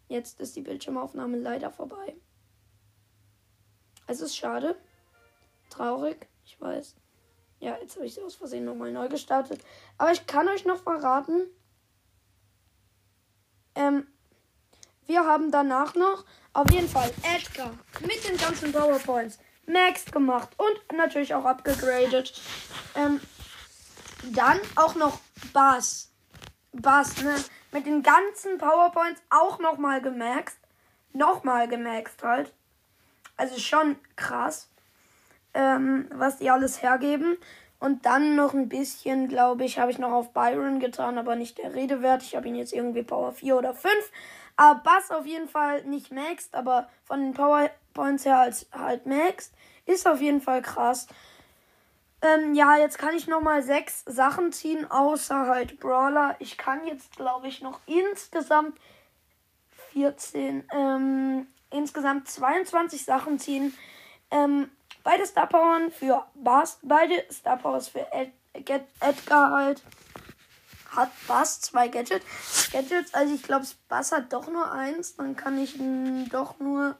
[0.08, 2.16] Jetzt ist die Bildschirmaufnahme leider vorbei.
[4.08, 4.76] Es ist schade.
[5.70, 6.96] Traurig, ich weiß.
[7.60, 9.60] Ja, jetzt habe ich sie aus Versehen nochmal neu gestartet.
[9.96, 11.46] Aber ich kann euch noch verraten.
[13.74, 14.06] Ähm,
[15.06, 20.96] wir haben danach noch auf jeden Fall Edgar mit den ganzen PowerPoints maxed gemacht und
[20.96, 22.40] natürlich auch abgegradet.
[22.96, 23.20] Ähm,
[24.32, 25.20] dann auch noch
[25.52, 26.08] Bass
[26.72, 27.34] Bass, ne?
[27.72, 30.58] Mit den ganzen PowerPoints auch nochmal gemaxt.
[31.12, 32.52] Nochmal gemaxt halt.
[33.38, 34.68] Also schon krass,
[35.54, 37.38] ähm, was die alles hergeben.
[37.80, 41.58] Und dann noch ein bisschen, glaube ich, habe ich noch auf Byron getan, aber nicht
[41.58, 42.22] der Rede wert.
[42.22, 43.92] Ich habe ihn jetzt irgendwie Power 4 oder 5.
[44.56, 49.54] Aber Bass auf jeden Fall nicht maxed, aber von den PowerPoints her als halt maxed.
[49.86, 51.06] Ist auf jeden Fall krass.
[52.20, 56.34] Ähm, ja, jetzt kann ich noch mal sechs Sachen ziehen, außer halt Brawler.
[56.40, 58.76] Ich kann jetzt, glaube ich, noch insgesamt
[59.92, 63.76] 14, ähm, insgesamt 22 Sachen ziehen.
[64.30, 64.70] Ähm,
[65.02, 68.06] beide Star Powers für Bass, beide Star Powers für
[68.52, 69.82] Edgar halt
[70.90, 72.22] hat Bass zwei Gadget,
[72.72, 73.14] Gadgets.
[73.14, 75.16] Also ich glaube, Bass hat doch nur eins.
[75.16, 75.78] Dann kann ich
[76.30, 76.96] doch nur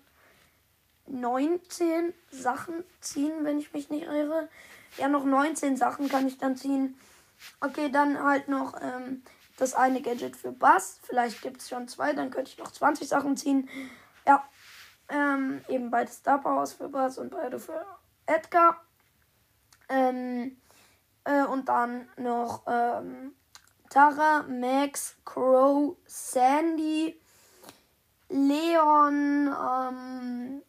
[1.06, 4.48] 19 Sachen ziehen, wenn ich mich nicht irre.
[4.98, 6.98] Ja, noch 19 Sachen kann ich dann ziehen.
[7.60, 9.22] Okay, dann halt noch ähm,
[9.56, 10.98] das eine Gadget für Bass.
[11.02, 13.68] Vielleicht gibt es schon zwei, dann könnte ich noch 20 Sachen ziehen.
[14.26, 14.46] Ja,
[15.08, 17.84] ähm, eben beide Star Powers für Bass und beide für
[18.26, 18.82] Edgar.
[19.88, 20.60] Ähm,
[21.24, 23.34] äh, und dann noch ähm,
[23.90, 27.20] Tara, Max, Crow, Sandy,
[28.28, 30.62] Leon, ähm,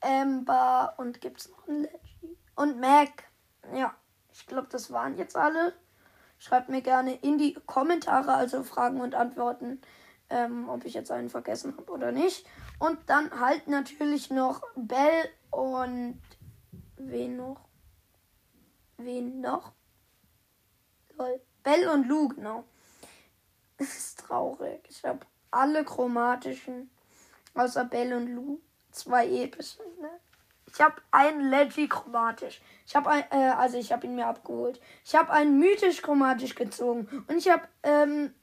[0.00, 2.38] Amber und gibt's noch einen Leggy?
[2.56, 3.24] Und Mac.
[3.74, 3.94] Ja,
[4.32, 5.74] ich glaube, das waren jetzt alle.
[6.38, 9.80] Schreibt mir gerne in die Kommentare, also Fragen und Antworten,
[10.30, 12.46] ähm, ob ich jetzt einen vergessen habe oder nicht.
[12.78, 16.20] Und dann halt natürlich noch Bell und
[16.96, 17.60] wen noch?
[18.96, 19.72] Wen noch?
[21.16, 21.40] Lol.
[21.62, 22.64] Bell und Lou, genau.
[23.76, 24.86] Das ist traurig.
[24.88, 26.90] Ich habe alle chromatischen,
[27.54, 28.60] außer Bell und Lou,
[28.92, 29.82] zwei epische.
[30.00, 30.10] Ne?
[30.72, 32.60] Ich habe einen Leggy chromatisch.
[32.86, 34.80] Ich habe ein, äh, also ich habe ihn mir abgeholt.
[35.04, 38.34] Ich habe einen mythisch chromatisch gezogen und ich habe ähm,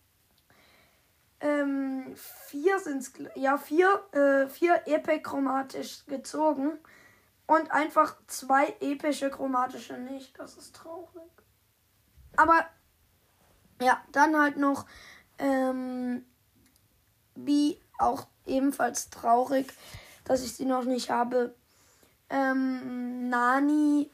[1.41, 6.79] ähm, vier sind's, ja vier, äh, vier epic chromatisch gezogen
[7.47, 10.37] und einfach zwei epische chromatische nicht.
[10.39, 11.31] Das ist traurig.
[12.37, 12.65] Aber
[13.81, 14.85] ja, dann halt noch
[15.39, 16.25] ähm,
[17.35, 19.71] wie auch ebenfalls traurig,
[20.23, 21.53] dass ich sie noch nicht habe.
[22.29, 24.09] Ähm, Nani,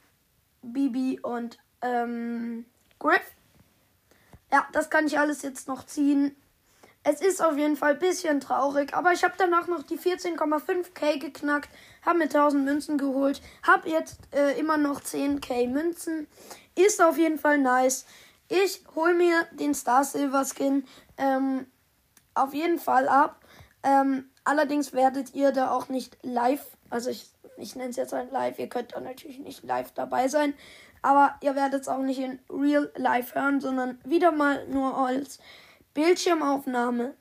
[0.61, 2.65] Bibi und ähm,
[2.99, 3.35] Griff.
[4.51, 6.35] Ja, das kann ich alles jetzt noch ziehen.
[7.09, 11.19] Es ist auf jeden Fall ein bisschen traurig, aber ich habe danach noch die 14,5k
[11.19, 11.69] geknackt,
[12.05, 16.27] habe mir 1000 Münzen geholt, habe jetzt äh, immer noch 10k Münzen.
[16.75, 18.05] Ist auf jeden Fall nice.
[18.49, 20.85] Ich hole mir den Star Silver Skin
[21.17, 21.67] ähm,
[22.33, 23.39] auf jeden Fall ab.
[23.83, 28.29] Ähm, allerdings werdet ihr da auch nicht live, also ich, ich nenne es jetzt ein
[28.31, 30.53] Live, ihr könnt da natürlich nicht live dabei sein,
[31.01, 35.39] aber ihr werdet es auch nicht in Real Life hören, sondern wieder mal nur als
[35.97, 37.15] Bildschirmaufnahme.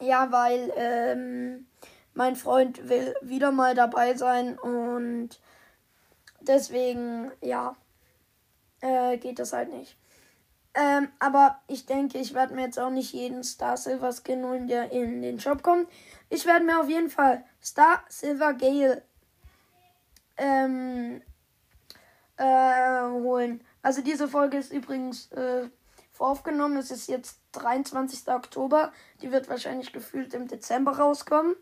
[0.00, 1.68] Ja, weil ähm,
[2.12, 5.28] mein Freund will wieder mal dabei sein und
[6.40, 7.76] deswegen, ja,
[8.80, 9.96] äh, geht das halt nicht.
[10.74, 14.66] Ähm, aber ich denke, ich werde mir jetzt auch nicht jeden Star Silver Skin holen,
[14.66, 15.88] der in den Shop kommt.
[16.30, 19.02] Ich werde mir auf jeden Fall Star Silver Gale
[20.36, 21.22] ähm,
[22.38, 23.62] äh, holen.
[23.82, 25.68] Also diese Folge ist übrigens äh,
[26.10, 26.78] voraufgenommen.
[26.78, 28.28] Es ist jetzt 23.
[28.28, 28.92] Oktober.
[29.20, 31.56] Die wird wahrscheinlich gefühlt im Dezember rauskommen.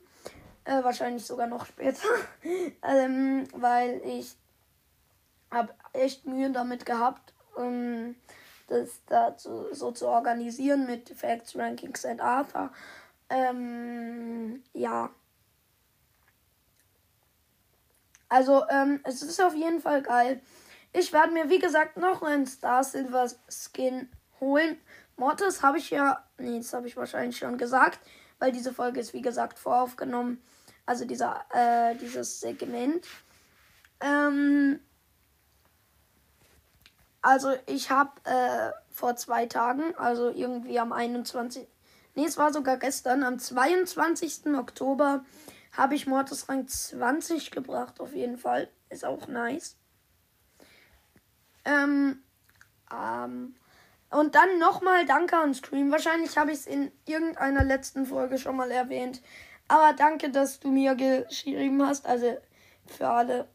[0.64, 2.06] Äh, wahrscheinlich sogar noch später.
[2.82, 4.36] ähm, weil ich
[5.50, 7.34] habe echt Mühe damit gehabt.
[7.58, 8.16] Ähm,
[8.68, 12.70] das da so zu organisieren mit Facts, Rankings und Arthur.
[13.28, 15.10] Ähm, ja.
[18.28, 20.40] Also, ähm, es ist auf jeden Fall geil.
[20.92, 24.08] Ich werde mir, wie gesagt, noch einen Star Silver Skin
[24.40, 24.80] holen.
[25.20, 28.00] Mortis habe ich ja, nee, das habe ich wahrscheinlich schon gesagt,
[28.38, 30.42] weil diese Folge ist, wie gesagt, voraufgenommen.
[30.86, 33.06] Also dieser, äh, dieses Segment.
[34.00, 34.80] Ähm,
[37.20, 41.68] also ich habe äh, vor zwei Tagen, also irgendwie am 21.
[42.14, 44.46] Nee, es war sogar gestern, am 22.
[44.54, 45.22] Oktober
[45.72, 48.70] habe ich Mortis Rang 20 gebracht, auf jeden Fall.
[48.88, 49.76] Ist auch nice.
[51.66, 52.22] Ähm,
[52.90, 53.54] ähm,
[54.10, 55.90] und dann nochmal Danke an Scream.
[55.90, 59.22] Wahrscheinlich habe ich es in irgendeiner letzten Folge schon mal erwähnt.
[59.68, 62.06] Aber danke, dass du mir geschrieben hast.
[62.06, 62.36] Also
[62.86, 63.48] für alle.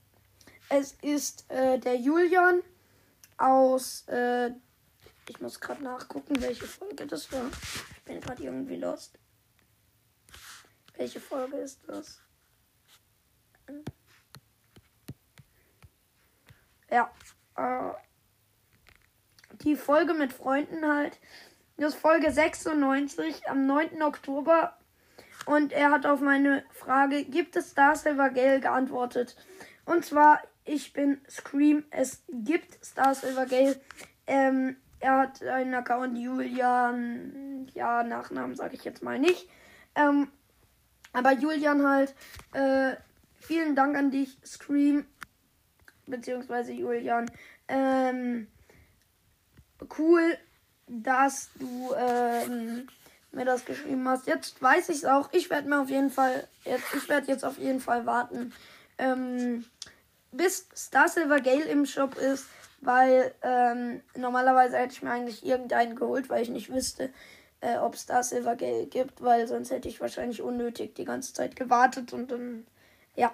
[0.70, 2.62] Es ist äh, der Julian
[3.38, 4.08] aus.
[4.08, 4.52] Äh,
[5.28, 7.50] ich muss gerade nachgucken, welche Folge das war.
[7.98, 9.20] Ich bin gerade irgendwie lost.
[10.96, 12.22] Welche Folge ist das?
[16.90, 17.12] Ja.
[17.58, 18.05] Äh,
[19.62, 21.20] die Folge mit Freunden halt.
[21.78, 24.02] Das ist Folge 96 am 9.
[24.02, 24.78] Oktober.
[25.46, 29.36] Und er hat auf meine Frage, gibt es Star Silver Gale, geantwortet.
[29.86, 31.84] Und zwar, ich bin Scream.
[31.92, 33.80] Es gibt Star Silver Gale.
[34.26, 37.68] Ähm, er hat einen Account Julian.
[37.74, 39.48] Ja, Nachnamen sage ich jetzt mal nicht.
[39.96, 40.30] Ähm,
[41.14, 42.16] aber Julian halt.
[42.54, 42.96] Äh,
[43.36, 45.06] vielen Dank an dich, Scream.
[46.08, 47.30] Beziehungsweise Julian.
[47.68, 48.48] Ähm,
[49.98, 50.38] cool,
[50.88, 52.88] dass du ähm,
[53.32, 54.28] mir das geschrieben hast.
[54.28, 55.30] Jetzt weiß ich es auch.
[55.32, 56.48] Ich werde mir auf jeden Fall.
[56.64, 58.54] Jetzt, ich werde jetzt auf jeden Fall warten.
[58.98, 59.66] Ähm,
[60.32, 62.48] bis Star Silver Gale im Shop ist.
[62.86, 67.12] weil ähm, normalerweise hätte ich mir eigentlich irgendeinen geholt, weil ich nicht wüsste,
[67.62, 71.56] äh, ob da Silver Gale gibt, weil sonst hätte ich wahrscheinlich unnötig die ganze Zeit
[71.56, 72.66] gewartet und dann,
[73.16, 73.34] ja.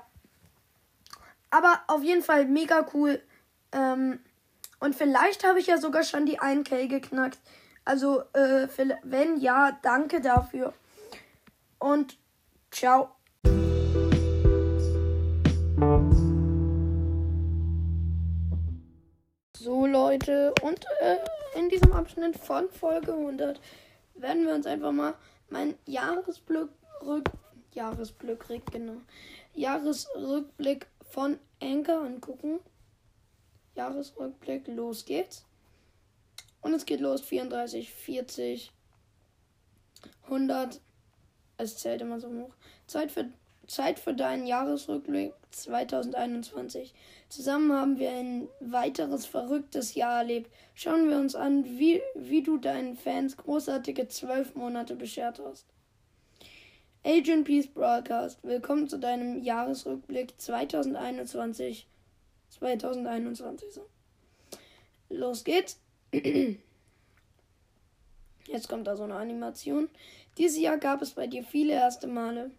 [1.49, 3.21] Aber auf jeden Fall mega cool.
[3.73, 4.19] Ähm,
[4.81, 7.39] und vielleicht habe ich ja sogar schon die 1K geknackt.
[7.85, 8.67] Also, äh,
[9.03, 10.73] wenn ja, danke dafür.
[11.77, 12.17] Und
[12.71, 13.11] ciao.
[19.55, 21.17] So Leute, und äh,
[21.59, 23.61] in diesem Abschnitt von Folge 100
[24.15, 25.13] werden wir uns einfach mal
[25.49, 26.69] mein Jahresblick,
[27.73, 28.97] Jahresblick, genau,
[29.53, 32.61] Jahresrückblick von Anchor angucken.
[33.75, 35.45] Jahresrückblick, los geht's.
[36.61, 38.71] Und es geht los, 34, 40,
[40.23, 40.79] 100.
[41.57, 42.53] Es zählt immer so hoch.
[42.87, 43.29] Zeit für,
[43.67, 46.93] Zeit für deinen Jahresrückblick 2021.
[47.29, 50.51] Zusammen haben wir ein weiteres verrücktes Jahr erlebt.
[50.75, 55.65] Schauen wir uns an, wie, wie du deinen Fans großartige zwölf Monate beschert hast.
[57.03, 61.87] Agent Peace Broadcast, willkommen zu deinem Jahresrückblick 2021.
[62.51, 63.89] 2021 so.
[65.09, 65.79] Los geht's.
[68.47, 69.89] Jetzt kommt da so eine Animation.
[70.37, 72.51] Dieses Jahr gab es bei dir viele erste Male.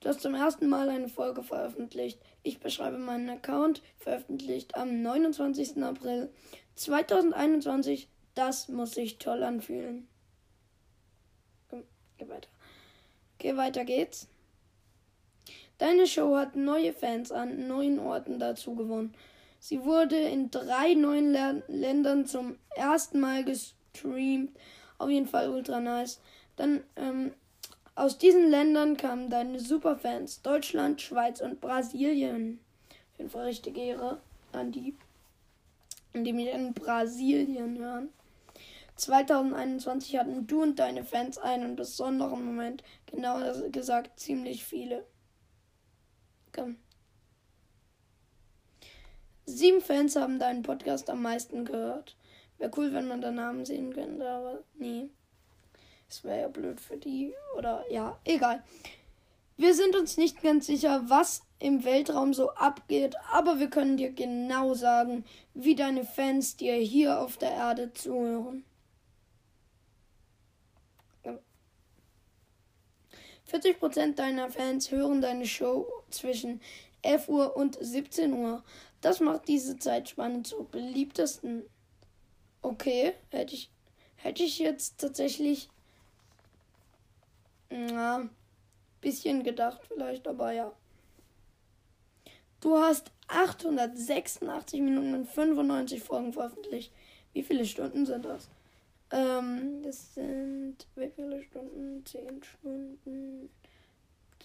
[0.00, 2.20] Du hast zum ersten Mal eine Folge veröffentlicht.
[2.42, 5.82] Ich beschreibe meinen Account, veröffentlicht am 29.
[5.82, 6.32] April
[6.76, 8.08] 2021.
[8.34, 10.06] Das muss sich toll anfühlen.
[12.18, 12.48] Geh weiter.
[13.38, 14.28] Geh weiter geht's.
[15.78, 19.14] Deine Show hat neue Fans an neuen Orten dazu gewonnen.
[19.60, 24.56] Sie wurde in drei neuen L Ländern zum ersten Mal gestreamt.
[24.98, 26.20] Auf jeden Fall ultra nice.
[26.56, 27.32] Dann ähm,
[27.94, 30.42] aus diesen Ländern kamen deine Superfans.
[30.42, 32.60] Deutschland, Schweiz und Brasilien.
[33.12, 34.20] Auf jeden Fall richtig Ehre
[34.52, 34.94] an die,
[36.14, 38.08] die mich in Brasilien hören.
[38.96, 42.82] 2021 hatten du und deine Fans einen besonderen Moment.
[43.06, 45.04] Genauer gesagt ziemlich viele.
[46.56, 46.76] Komm.
[49.44, 52.16] Sieben Fans haben deinen Podcast am meisten gehört.
[52.58, 55.10] Wäre cool, wenn man da Namen sehen könnte, aber nee.
[56.08, 57.34] Es wäre ja blöd für die.
[57.58, 58.62] Oder ja, egal.
[59.58, 64.12] Wir sind uns nicht ganz sicher, was im Weltraum so abgeht, aber wir können dir
[64.12, 68.64] genau sagen, wie deine Fans dir hier auf der Erde zuhören.
[73.50, 76.60] 40% deiner Fans hören deine Show zwischen
[77.02, 78.64] 11 Uhr und 17 Uhr.
[79.00, 81.64] Das macht diese Zeitspanne zur beliebtesten.
[82.62, 83.70] Okay, hätte ich,
[84.16, 85.68] hätte ich jetzt tatsächlich
[87.70, 88.28] na,
[89.00, 90.72] bisschen gedacht vielleicht, aber ja.
[92.60, 96.92] Du hast 886 Minuten und 95 Folgen veröffentlicht.
[97.32, 98.48] Wie viele Stunden sind das?
[99.10, 102.04] Ähm, das sind wie viele Stunden?
[102.04, 103.50] 10 Stunden.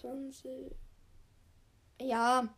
[0.00, 0.72] 20.
[2.00, 2.48] Ja.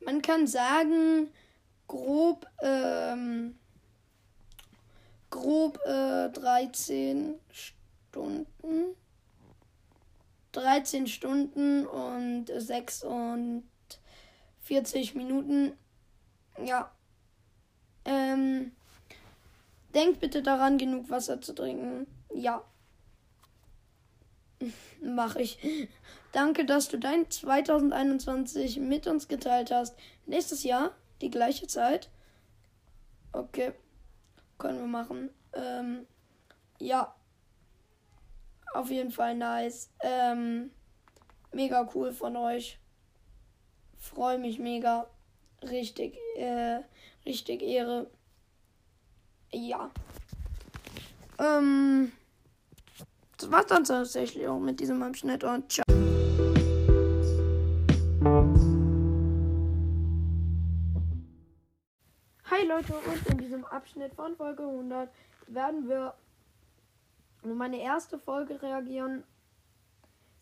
[0.00, 1.30] Man kann sagen,
[1.86, 3.58] grob, ähm,
[5.30, 8.96] grob äh, 13 Stunden.
[10.52, 15.72] 13 Stunden und 46 Minuten.
[16.64, 16.90] Ja.
[18.04, 18.72] Ähm,
[19.96, 22.06] Denkt bitte daran, genug Wasser zu trinken.
[22.34, 22.62] Ja.
[25.02, 25.88] Mach ich.
[26.32, 29.96] Danke, dass du dein 2021 mit uns geteilt hast.
[30.26, 30.90] Nächstes Jahr
[31.22, 32.10] die gleiche Zeit.
[33.32, 33.72] Okay.
[34.58, 35.30] Können wir machen.
[35.54, 36.06] Ähm,
[36.78, 37.14] ja.
[38.74, 39.90] Auf jeden Fall nice.
[40.00, 40.72] Ähm,
[41.52, 42.78] mega cool von euch.
[43.96, 45.08] Freue mich mega.
[45.62, 46.80] Richtig, äh,
[47.24, 48.10] richtig Ehre.
[49.52, 49.90] Ja.
[51.38, 52.12] Ähm.
[53.38, 55.84] Das war's dann tatsächlich auch mit diesem Abschnitt und ciao.
[62.50, 65.10] Hi Leute und in diesem Abschnitt von Folge 100
[65.48, 66.14] werden wir
[67.42, 69.24] auf meine erste Folge reagieren.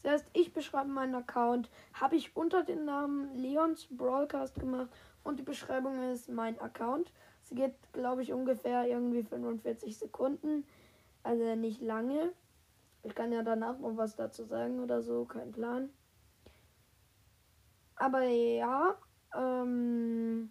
[0.05, 4.88] Das heißt, ich beschreibe meinen Account, habe ich unter dem Namen Leons Broadcast gemacht
[5.24, 7.11] und die Beschreibung ist mein Account.
[7.45, 10.64] Sie geht, glaube ich, ungefähr irgendwie 45 Sekunden.
[11.22, 12.32] Also nicht lange.
[13.03, 15.90] Ich kann ja danach noch was dazu sagen oder so, kein Plan.
[17.97, 18.97] Aber ja,
[19.34, 20.51] ähm.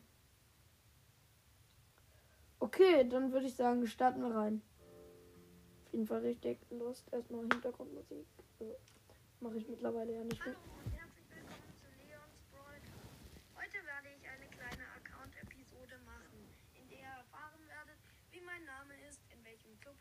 [2.59, 4.61] Okay, dann würde ich sagen, starten wir rein.
[5.85, 7.11] Auf jeden Fall richtig Lust.
[7.11, 8.25] Erstmal Hintergrundmusik.
[8.59, 8.75] Also,
[9.39, 10.55] Mache ich mittlerweile ja nicht mehr.
[10.55, 12.79] Hallo und herzlich willkommen zu Leons Brawl.
[13.55, 14.43] Heute werde ich eine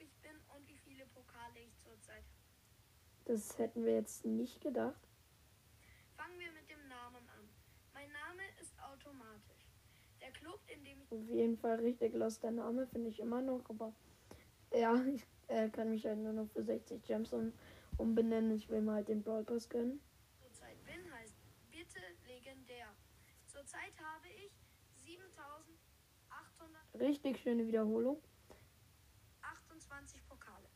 [0.03, 2.53] ich bin und wie viele Pokale ich zurzeit habe.
[3.25, 5.01] Das hätten wir jetzt nicht gedacht.
[6.17, 7.49] Fangen wir mit dem Namen an.
[7.95, 9.69] Mein Name ist automatisch.
[10.21, 11.13] Der Club, in dem ich.
[11.13, 13.95] Auf jeden Fall richtig lost der Name, finde ich immer noch, aber
[14.73, 17.53] ja, ich äh, kann mich halt nur noch für 60 Gems um,
[17.99, 18.53] umbenennen.
[18.53, 20.01] Ich will mal halt den Brawl Pass gönnen.
[20.41, 21.35] zurzeit bin, heißt
[21.71, 22.89] bitte legendär.
[23.47, 24.53] Zurzeit habe ich
[25.05, 28.23] 7828 Richtig schöne Wiederholung.
[30.33, 30.69] Pokale.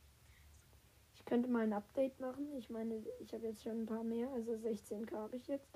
[1.14, 2.56] Ich könnte mal ein Update machen.
[2.56, 5.68] Ich meine, ich habe jetzt schon ein paar mehr, also 16k habe ich jetzt.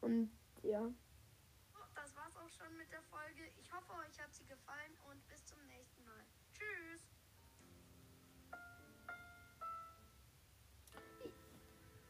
[0.00, 0.30] Und
[0.62, 0.88] ja,
[1.94, 3.50] das war's auch schon mit der Folge.
[3.60, 6.24] Ich hoffe, euch hat sie gefallen und bis zum nächsten Mal.
[6.52, 7.02] Tschüss.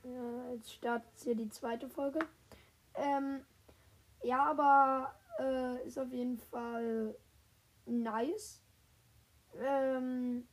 [0.04, 2.20] ja jetzt startet hier die zweite Folge.
[2.94, 3.44] Ähm,
[4.22, 7.16] ja, aber äh, ist auf jeden Fall
[7.86, 8.62] nice.
[9.58, 10.46] Ähm,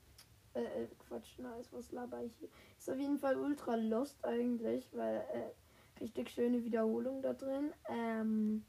[0.57, 2.49] äh, äh, Quatsch, nice, was laber ich hier?
[2.77, 7.71] Ist auf jeden Fall ultra lost eigentlich, weil äh, richtig schöne Wiederholung da drin.
[7.89, 8.63] Ähm,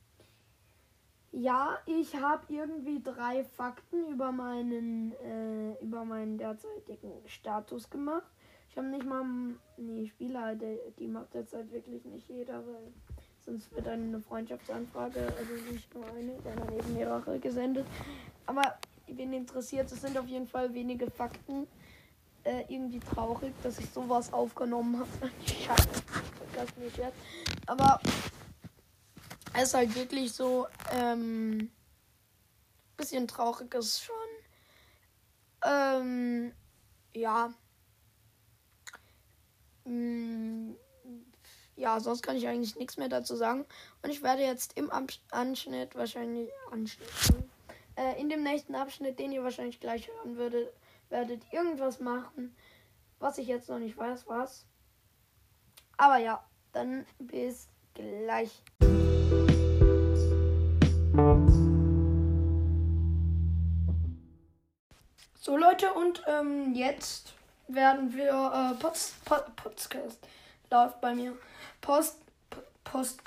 [1.31, 8.31] ja, ich habe irgendwie drei Fakten über meinen äh, über meinen derzeitigen Status gemacht.
[8.71, 9.25] Ich habe nicht mal
[9.77, 12.93] nee Spieler, die, die macht derzeit wirklich nicht jeder, weil
[13.41, 17.87] sonst wird dann eine Freundschaftsanfrage, also nicht nur eine, sondern eben mehrere gesendet.
[18.47, 21.67] Aber wen interessiert, es sind auf jeden Fall wenige Fakten.
[22.49, 25.31] Äh, irgendwie traurig, dass ich sowas aufgenommen habe.
[25.47, 26.03] Scheiße,
[26.55, 27.19] das nicht jetzt.
[27.67, 28.01] Aber
[29.53, 31.71] es ist halt wirklich so, ähm,
[32.97, 34.15] bisschen traurig ist schon.
[35.63, 36.53] Ähm,
[37.13, 37.53] ja.
[39.85, 40.73] Mm,
[41.77, 43.67] Ja, sonst kann ich eigentlich nichts mehr dazu sagen.
[44.03, 44.91] Und ich werde jetzt im
[45.31, 47.11] Anschnitt wahrscheinlich Anschnitt,
[47.97, 50.73] äh, in dem nächsten Abschnitt, den ihr wahrscheinlich gleich hören würdet,
[51.11, 52.55] werdet irgendwas machen,
[53.19, 54.67] was ich jetzt noch nicht weiß, was.
[55.97, 58.63] Aber ja, dann bis gleich.
[65.35, 67.35] So Leute, und ähm, jetzt
[67.69, 70.19] werden wir äh, Post, Pod, Podcast
[70.71, 71.37] läuft bei mir.
[71.81, 72.19] Post,
[72.85, 73.21] Post,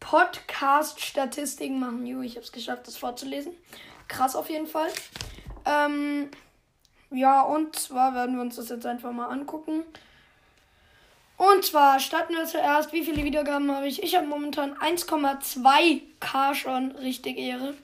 [0.00, 2.06] Podcast-Statistiken machen.
[2.06, 3.52] Jo, ich habe es geschafft, das vorzulesen.
[4.08, 4.90] Krass auf jeden Fall.
[5.64, 6.30] Ähm,
[7.14, 9.84] ja, und zwar werden wir uns das jetzt einfach mal angucken.
[11.36, 12.92] Und zwar starten wir zuerst.
[12.92, 14.02] Wie viele Wiedergaben habe ich?
[14.02, 16.92] Ich habe momentan 1,2k schon.
[16.92, 17.74] Richtig Ehre.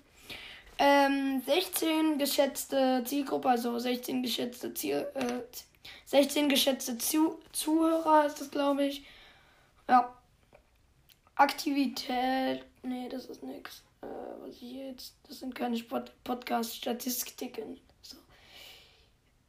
[0.78, 5.42] Ähm, 16 geschätzte Zielgruppe, also 16 geschätzte Ziel, äh,
[6.06, 9.04] 16 geschätzte Zu Zuhörer ist das, glaube ich.
[9.88, 10.14] Ja.
[11.34, 12.64] Aktivität.
[12.82, 13.82] Nee, das ist nix.
[14.00, 14.06] Äh,
[14.40, 15.14] was ich jetzt.
[15.28, 17.78] Das sind keine Spot Podcast-Statistiken.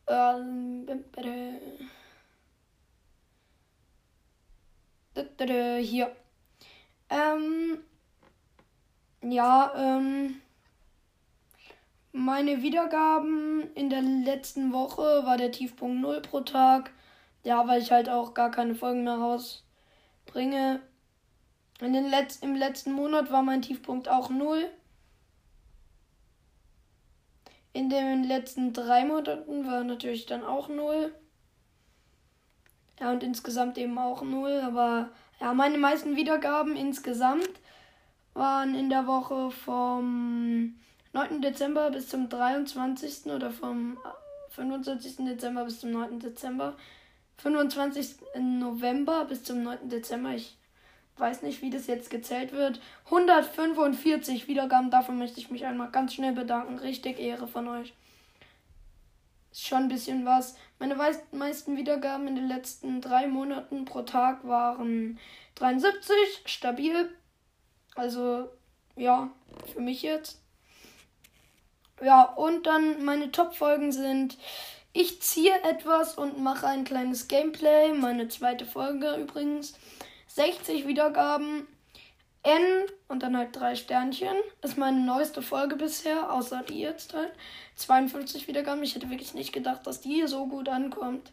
[0.08, 0.86] Ähm,
[5.82, 6.16] Hier.
[7.10, 7.80] Ähm.
[9.22, 10.42] Ja, ähm.
[12.14, 16.92] Meine Wiedergaben in der letzten Woche war der Tiefpunkt 0 pro Tag.
[17.44, 20.82] Ja, weil ich halt auch gar keine Folgen mehr rausbringe.
[21.80, 24.70] In den Letz Im letzten Monat war mein Tiefpunkt auch 0.
[27.74, 31.14] In den letzten drei Monaten war natürlich dann auch 0.
[33.00, 34.62] Ja, und insgesamt eben auch 0.
[34.64, 37.50] Aber ja, meine meisten Wiedergaben insgesamt
[38.34, 40.76] waren in der Woche vom
[41.14, 41.42] 9.
[41.42, 43.26] Dezember bis zum 23.
[43.28, 43.98] oder vom
[44.50, 45.18] 25.
[45.26, 46.20] Dezember bis zum 9.
[46.20, 46.76] Dezember.
[47.38, 48.18] 25.
[48.40, 49.90] November bis zum 9.
[49.90, 50.36] Dezember.
[50.36, 50.58] Ich
[51.18, 52.82] weiß nicht, wie das jetzt gezählt wird.
[53.06, 54.90] 145 Wiedergaben.
[54.90, 56.80] Dafür möchte ich mich einmal ganz schnell bedanken.
[56.80, 57.94] Richtig Ehre von euch.
[59.52, 60.56] Ist schon ein bisschen was.
[60.80, 60.96] Meine
[61.32, 65.20] meisten Wiedergaben in den letzten drei Monaten pro Tag waren
[65.56, 66.16] 73.
[66.46, 67.14] Stabil.
[67.96, 68.50] Also,
[68.96, 69.30] ja,
[69.74, 70.42] für mich jetzt.
[72.02, 74.38] Ja, und dann meine Top-Folgen sind
[74.94, 77.94] Ich ziehe etwas und mache ein kleines Gameplay.
[77.94, 79.74] Meine zweite Folge übrigens.
[80.36, 81.68] 60 Wiedergaben.
[82.44, 84.36] N und dann halt drei Sternchen.
[84.64, 87.32] Ist meine neueste Folge bisher, außer die jetzt halt.
[87.76, 88.84] 52 Wiedergaben.
[88.84, 91.32] Ich hätte wirklich nicht gedacht, dass die so gut ankommt.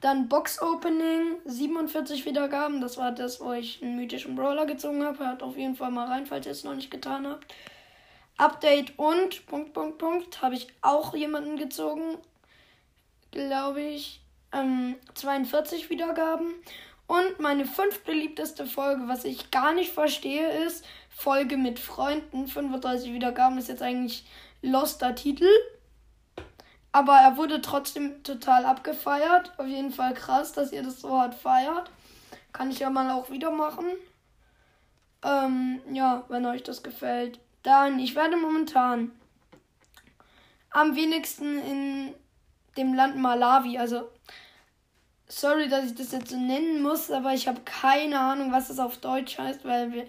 [0.00, 2.80] Dann Box Opening, 47 Wiedergaben.
[2.80, 5.18] Das war das, wo ich einen mythischen Brawler gezogen habe.
[5.18, 7.54] Hört auf jeden Fall mal rein, falls ihr es noch nicht getan habt.
[8.38, 10.40] Update und Punkt, Punkt, Punkt.
[10.40, 12.16] Habe ich auch jemanden gezogen,
[13.30, 14.22] glaube ich.
[14.52, 16.54] Ähm, 42 Wiedergaben.
[17.10, 22.46] Und meine fünf beliebteste Folge, was ich gar nicht verstehe, ist Folge mit Freunden.
[22.46, 24.24] 35 Wiedergaben ist jetzt eigentlich
[24.62, 25.48] loster Titel.
[26.92, 29.52] Aber er wurde trotzdem total abgefeiert.
[29.58, 31.90] Auf jeden Fall krass, dass ihr das so hart feiert.
[32.52, 33.86] Kann ich ja mal auch wieder machen.
[35.24, 37.40] Ähm, ja, wenn euch das gefällt.
[37.64, 39.10] Dann, ich werde momentan
[40.70, 42.14] am wenigsten in
[42.76, 44.08] dem Land Malawi, also
[45.30, 48.78] sorry, dass ich das jetzt so nennen muss, aber ich habe keine Ahnung, was es
[48.78, 50.04] auf Deutsch heißt, weil wir,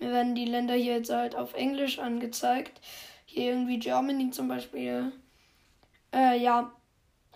[0.00, 2.80] mir werden die Länder hier jetzt halt auf Englisch angezeigt.
[3.26, 5.12] Hier irgendwie Germany zum Beispiel.
[6.12, 6.72] Äh, ja.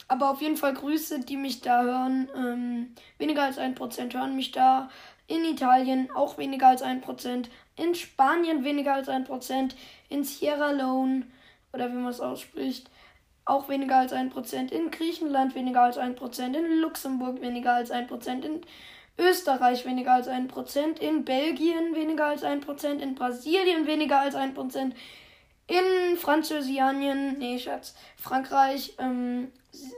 [0.09, 2.29] Aber auf jeden Fall Grüße, die mich da hören.
[2.37, 4.91] Ähm, weniger als ein Prozent hören mich da.
[5.27, 7.49] In Italien auch weniger als ein Prozent.
[7.77, 9.75] In Spanien weniger als ein Prozent.
[10.11, 11.27] In Sierra Leone,
[11.73, 12.91] oder wie man es ausspricht,
[13.47, 14.73] auch weniger als ein Prozent.
[14.73, 16.55] In Griechenland weniger als ein Prozent.
[16.55, 18.45] In Luxemburg weniger als ein Prozent.
[18.45, 18.61] In
[19.17, 20.99] Österreich weniger als ein Prozent.
[20.99, 23.01] In Belgien weniger als ein Prozent.
[23.01, 24.95] In Brasilien weniger als ein Prozent.
[25.69, 29.51] In Französianien, nee, Schatz, Frankreich ähm,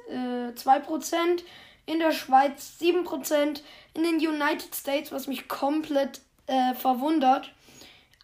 [0.08, 1.42] äh, 2%,
[1.84, 3.60] in der Schweiz 7%,
[3.92, 7.52] in den United States, was mich komplett äh, verwundert,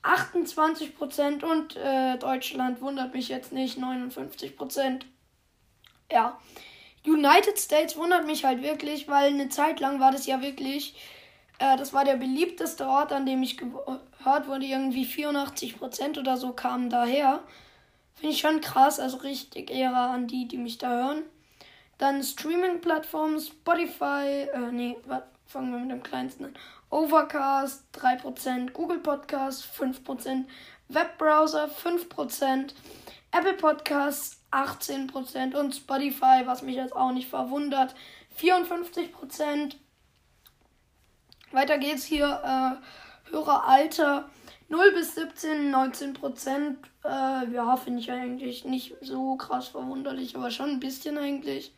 [0.02, 5.02] 28% und äh, Deutschland wundert mich jetzt nicht, 59%.
[6.14, 6.38] Ja.
[7.04, 10.94] United States wundert mich halt wirklich, weil eine Zeit lang war das ja wirklich,
[11.58, 16.52] äh, das war der beliebteste Ort, an dem ich gehört wurde, irgendwie 84% oder so
[16.52, 17.42] kamen daher.
[18.14, 21.22] Finde ich schon krass, also richtig Ehre an die, die mich da hören.
[21.98, 24.96] Dann Streaming-Plattformen, Spotify, äh, nee,
[25.46, 26.54] fangen wir mit dem kleinsten an.
[26.90, 30.44] Overcast 3%, Google Podcast 5%,
[30.88, 32.72] Webbrowser 5%,
[33.32, 37.94] Apple Podcasts 18% und Spotify, was mich jetzt auch nicht verwundert,
[38.40, 39.76] 54%.
[41.52, 42.40] Weiter geht's hier.
[42.44, 44.28] Äh, Höreralter
[44.68, 50.70] 0 bis 17, 19% Äh, ja, finde ich eigentlich nicht so krass verwunderlich, aber schon
[50.70, 51.74] ein bisschen eigentlich.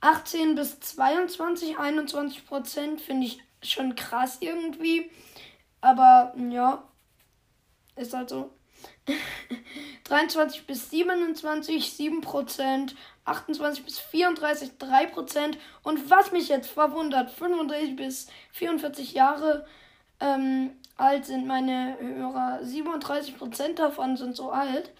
[0.00, 5.10] 18 bis 22, 21% finde ich schon krass irgendwie.
[5.80, 6.82] Aber ja,
[7.96, 8.57] ist halt so.
[10.04, 12.94] 23 bis 27, 7%
[13.24, 19.66] 28 bis 34, 3% Und was mich jetzt verwundert, 35 bis 44 Jahre
[20.20, 22.60] ähm, alt sind meine Hörer.
[22.62, 24.90] 37% davon sind so alt.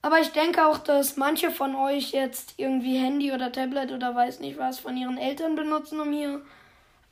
[0.00, 4.40] Aber ich denke auch, dass manche von euch jetzt irgendwie Handy oder Tablet oder weiß
[4.40, 6.42] nicht was von ihren Eltern benutzen, um hier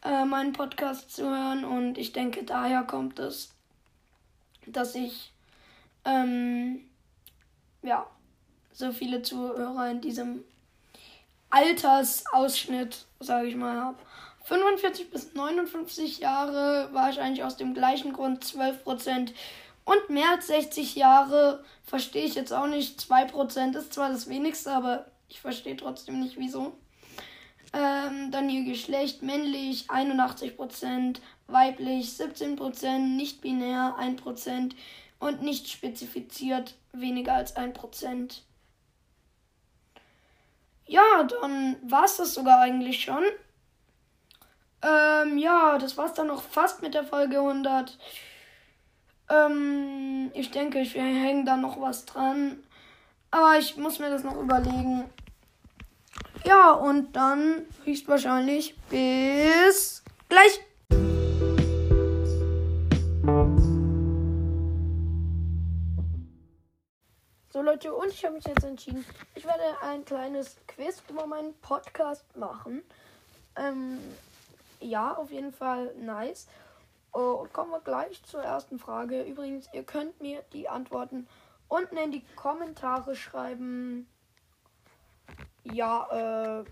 [0.02, 1.64] äh, meinen Podcast zu hören.
[1.64, 3.54] Und ich denke, daher kommt es,
[4.66, 5.32] dass ich
[6.04, 6.88] ähm,
[7.82, 8.06] ja
[8.72, 10.44] so viele Zuhörer in diesem
[11.50, 13.98] Altersausschnitt, sage ich mal, habe.
[14.44, 19.34] 45 bis 59 Jahre wahrscheinlich aus dem gleichen Grund 12 Prozent.
[19.84, 23.00] Und mehr als 60 Jahre verstehe ich jetzt auch nicht.
[23.00, 26.72] 2% ist zwar das wenigste, aber ich verstehe trotzdem nicht wieso.
[27.72, 31.18] Ähm, dann ihr Geschlecht männlich 81%,
[31.52, 34.72] weiblich 17%, nicht binär 1%
[35.18, 38.40] und nicht spezifiziert weniger als 1%.
[40.86, 43.22] Ja, dann war es das sogar eigentlich schon.
[44.82, 47.96] Ähm, ja, das war's dann noch fast mit der Folge 100.
[49.28, 52.64] Ähm, ich denke, ich hänge da noch was dran.
[53.30, 55.04] Aber ich muss mir das noch überlegen.
[56.44, 60.60] Ja, und dann höchstwahrscheinlich bis gleich.
[67.52, 69.04] So Leute, und ich habe mich jetzt entschieden,
[69.34, 72.80] ich werde ein kleines Quiz über meinen Podcast machen.
[73.56, 73.98] Ähm,
[74.78, 76.46] ja, auf jeden Fall nice.
[77.12, 79.24] Oh, kommen wir gleich zur ersten Frage.
[79.24, 81.26] Übrigens, ihr könnt mir die Antworten
[81.66, 84.06] unten in die Kommentare schreiben.
[85.64, 86.64] Ja, äh,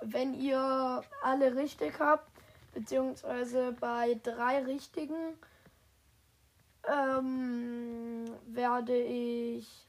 [0.00, 2.28] wenn ihr alle richtig habt,
[2.74, 5.38] beziehungsweise bei drei richtigen,
[6.84, 9.85] ähm, werde ich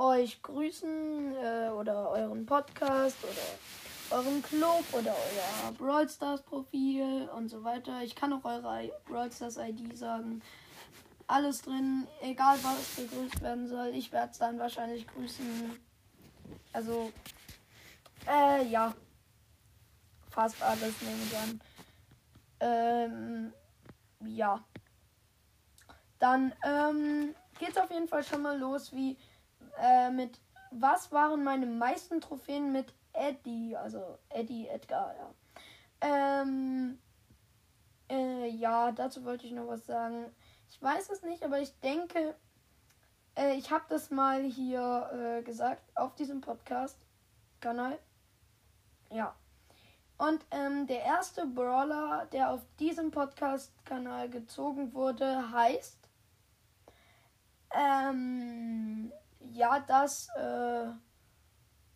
[0.00, 7.48] euch grüßen äh, oder euren Podcast oder euren Club oder euer Brawl Stars Profil und
[7.48, 8.02] so weiter.
[8.02, 10.40] Ich kann auch eure Brawl Stars ID sagen.
[11.26, 13.88] Alles drin, egal was gegrüßt werden soll.
[13.88, 15.78] Ich werde es dann wahrscheinlich grüßen.
[16.72, 17.12] Also,
[18.26, 18.94] äh, ja.
[20.30, 21.60] Fast alles nehme ich an.
[22.60, 23.52] Ähm,
[24.24, 24.64] ja.
[26.18, 29.16] Dann, ähm, geht's auf jeden Fall schon mal los, wie
[29.80, 30.40] äh, mit
[30.70, 35.30] was waren meine meisten Trophäen mit Eddie, also Eddie Edgar, ja.
[36.00, 36.98] Ähm,
[38.08, 40.26] äh, ja, dazu wollte ich noch was sagen.
[40.70, 42.34] Ich weiß es nicht, aber ich denke,
[43.36, 47.98] äh, ich habe das mal hier äh, gesagt auf diesem Podcast-Kanal.
[49.10, 49.34] Ja.
[50.18, 55.98] Und ähm, der erste Brawler, der auf diesem Podcast-Kanal gezogen wurde, heißt.
[57.72, 60.86] Ähm, ja, das äh,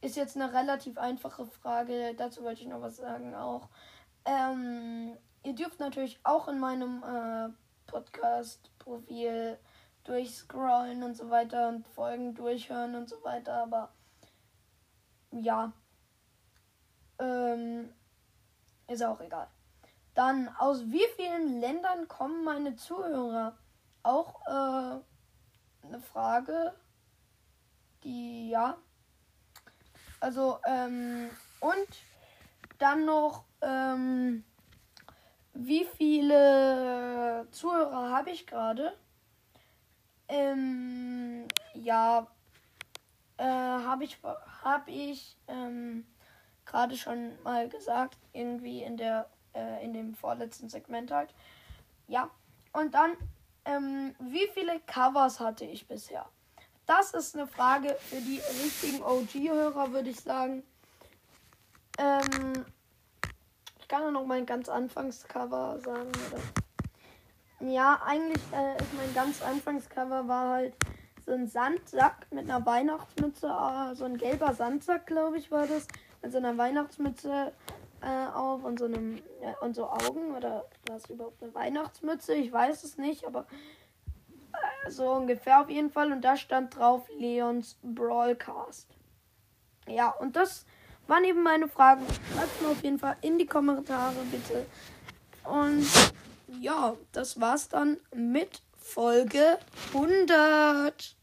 [0.00, 2.14] ist jetzt eine relativ einfache Frage.
[2.16, 3.68] Dazu wollte ich noch was sagen auch.
[4.24, 7.52] Ähm, ihr dürft natürlich auch in meinem äh,
[7.86, 9.58] Podcast-Profil
[10.04, 13.92] durchscrollen und so weiter und Folgen durchhören und so weiter, aber
[15.30, 15.72] ja.
[17.18, 17.92] Ähm,
[18.88, 19.48] ist auch egal.
[20.14, 23.56] Dann, aus wie vielen Ländern kommen meine Zuhörer?
[24.02, 26.74] Auch äh, eine Frage,
[28.04, 28.76] ja.
[30.20, 31.88] Also, ähm, und
[32.78, 34.44] dann noch, ähm,
[35.54, 38.96] wie viele Zuhörer habe ich gerade?
[40.28, 42.26] Ähm, ja,
[43.36, 44.18] äh, habe ich,
[44.62, 46.06] hab ich ähm,
[46.64, 51.34] gerade schon mal gesagt, irgendwie in der, äh, in dem vorletzten Segment halt.
[52.08, 52.30] Ja,
[52.72, 53.12] und dann,
[53.64, 56.26] ähm, wie viele Covers hatte ich bisher?
[56.86, 60.62] Das ist eine Frage für die richtigen OG-Hörer, würde ich sagen.
[61.98, 62.64] Ähm,
[63.78, 67.70] ich kann noch mein ganz Anfangscover sagen, oder?
[67.70, 70.74] Ja, eigentlich äh, ist mein ganz Anfangscover war halt
[71.24, 75.86] so ein Sandsack mit einer Weihnachtsmütze, äh, so ein gelber Sandsack, glaube ich, war das,
[76.22, 77.52] mit so einer Weihnachtsmütze
[78.02, 82.34] äh, auf und so einem äh, und so Augen oder war es überhaupt eine Weihnachtsmütze?
[82.34, 83.46] Ich weiß es nicht, aber
[84.88, 88.88] so ungefähr auf jeden Fall und da stand drauf Leons Brawlcast.
[89.88, 90.64] Ja, und das
[91.06, 92.06] waren eben meine Fragen.
[92.32, 94.66] Schreibt mir auf jeden Fall in die Kommentare bitte.
[95.44, 95.86] Und
[96.60, 99.58] ja, das war's dann mit Folge
[99.92, 101.16] 100.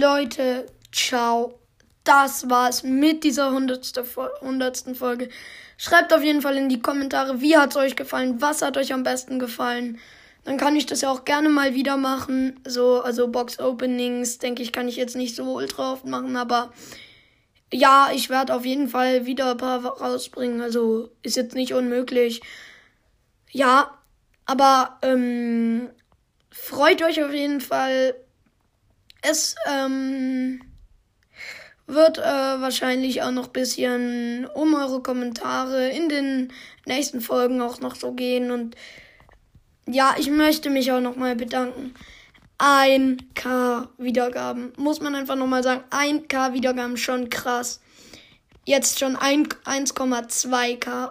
[0.00, 1.58] Leute, ciao.
[2.04, 4.16] Das war's mit dieser 100.
[4.40, 4.96] 100.
[4.96, 5.28] Folge.
[5.84, 9.02] Schreibt auf jeden Fall in die Kommentare, wie hat's euch gefallen, was hat euch am
[9.02, 9.98] besten gefallen.
[10.44, 12.60] Dann kann ich das ja auch gerne mal wieder machen.
[12.64, 16.72] So, also Box Openings, denke ich, kann ich jetzt nicht so ultra oft machen, aber
[17.72, 20.60] ja, ich werde auf jeden Fall wieder ein paar rausbringen.
[20.60, 22.42] Also ist jetzt nicht unmöglich.
[23.50, 23.98] Ja,
[24.46, 25.90] aber ähm,
[26.52, 28.14] freut euch auf jeden Fall.
[29.20, 30.60] Es ähm,
[31.86, 36.52] wird äh, wahrscheinlich auch noch bisschen um eure Kommentare in den
[36.86, 38.50] nächsten Folgen auch noch so gehen.
[38.50, 38.76] Und
[39.86, 41.94] ja, ich möchte mich auch nochmal bedanken
[42.62, 44.72] 1K Wiedergaben.
[44.76, 45.82] Muss man einfach nochmal sagen.
[45.90, 47.80] 1K Wiedergaben, schon krass.
[48.64, 51.10] Jetzt schon 1,2K.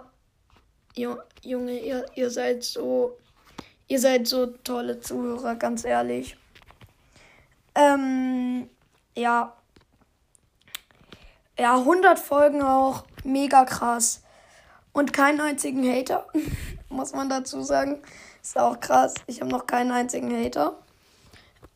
[0.94, 3.18] Junge, ihr, ihr seid so.
[3.88, 6.36] Ihr seid so tolle Zuhörer, ganz ehrlich.
[7.74, 8.70] Ähm,
[9.14, 9.54] ja.
[11.62, 13.04] Ja, 100 Folgen auch.
[13.22, 14.24] Mega krass.
[14.92, 16.26] Und keinen einzigen Hater.
[16.88, 18.02] Muss man dazu sagen.
[18.42, 19.14] Ist auch krass.
[19.28, 20.76] Ich habe noch keinen einzigen Hater.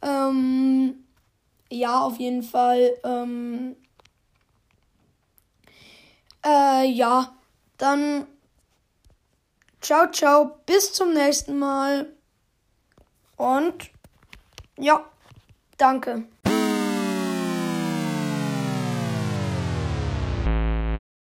[0.03, 1.05] Ähm,
[1.71, 2.97] ja, auf jeden Fall.
[3.05, 3.77] Ähm,
[6.45, 7.33] äh, ja,
[7.79, 8.27] dann
[9.81, 12.13] ciao, ciao, bis zum nächsten Mal.
[13.37, 13.93] Und
[14.79, 15.05] ja,
[15.79, 16.25] danke.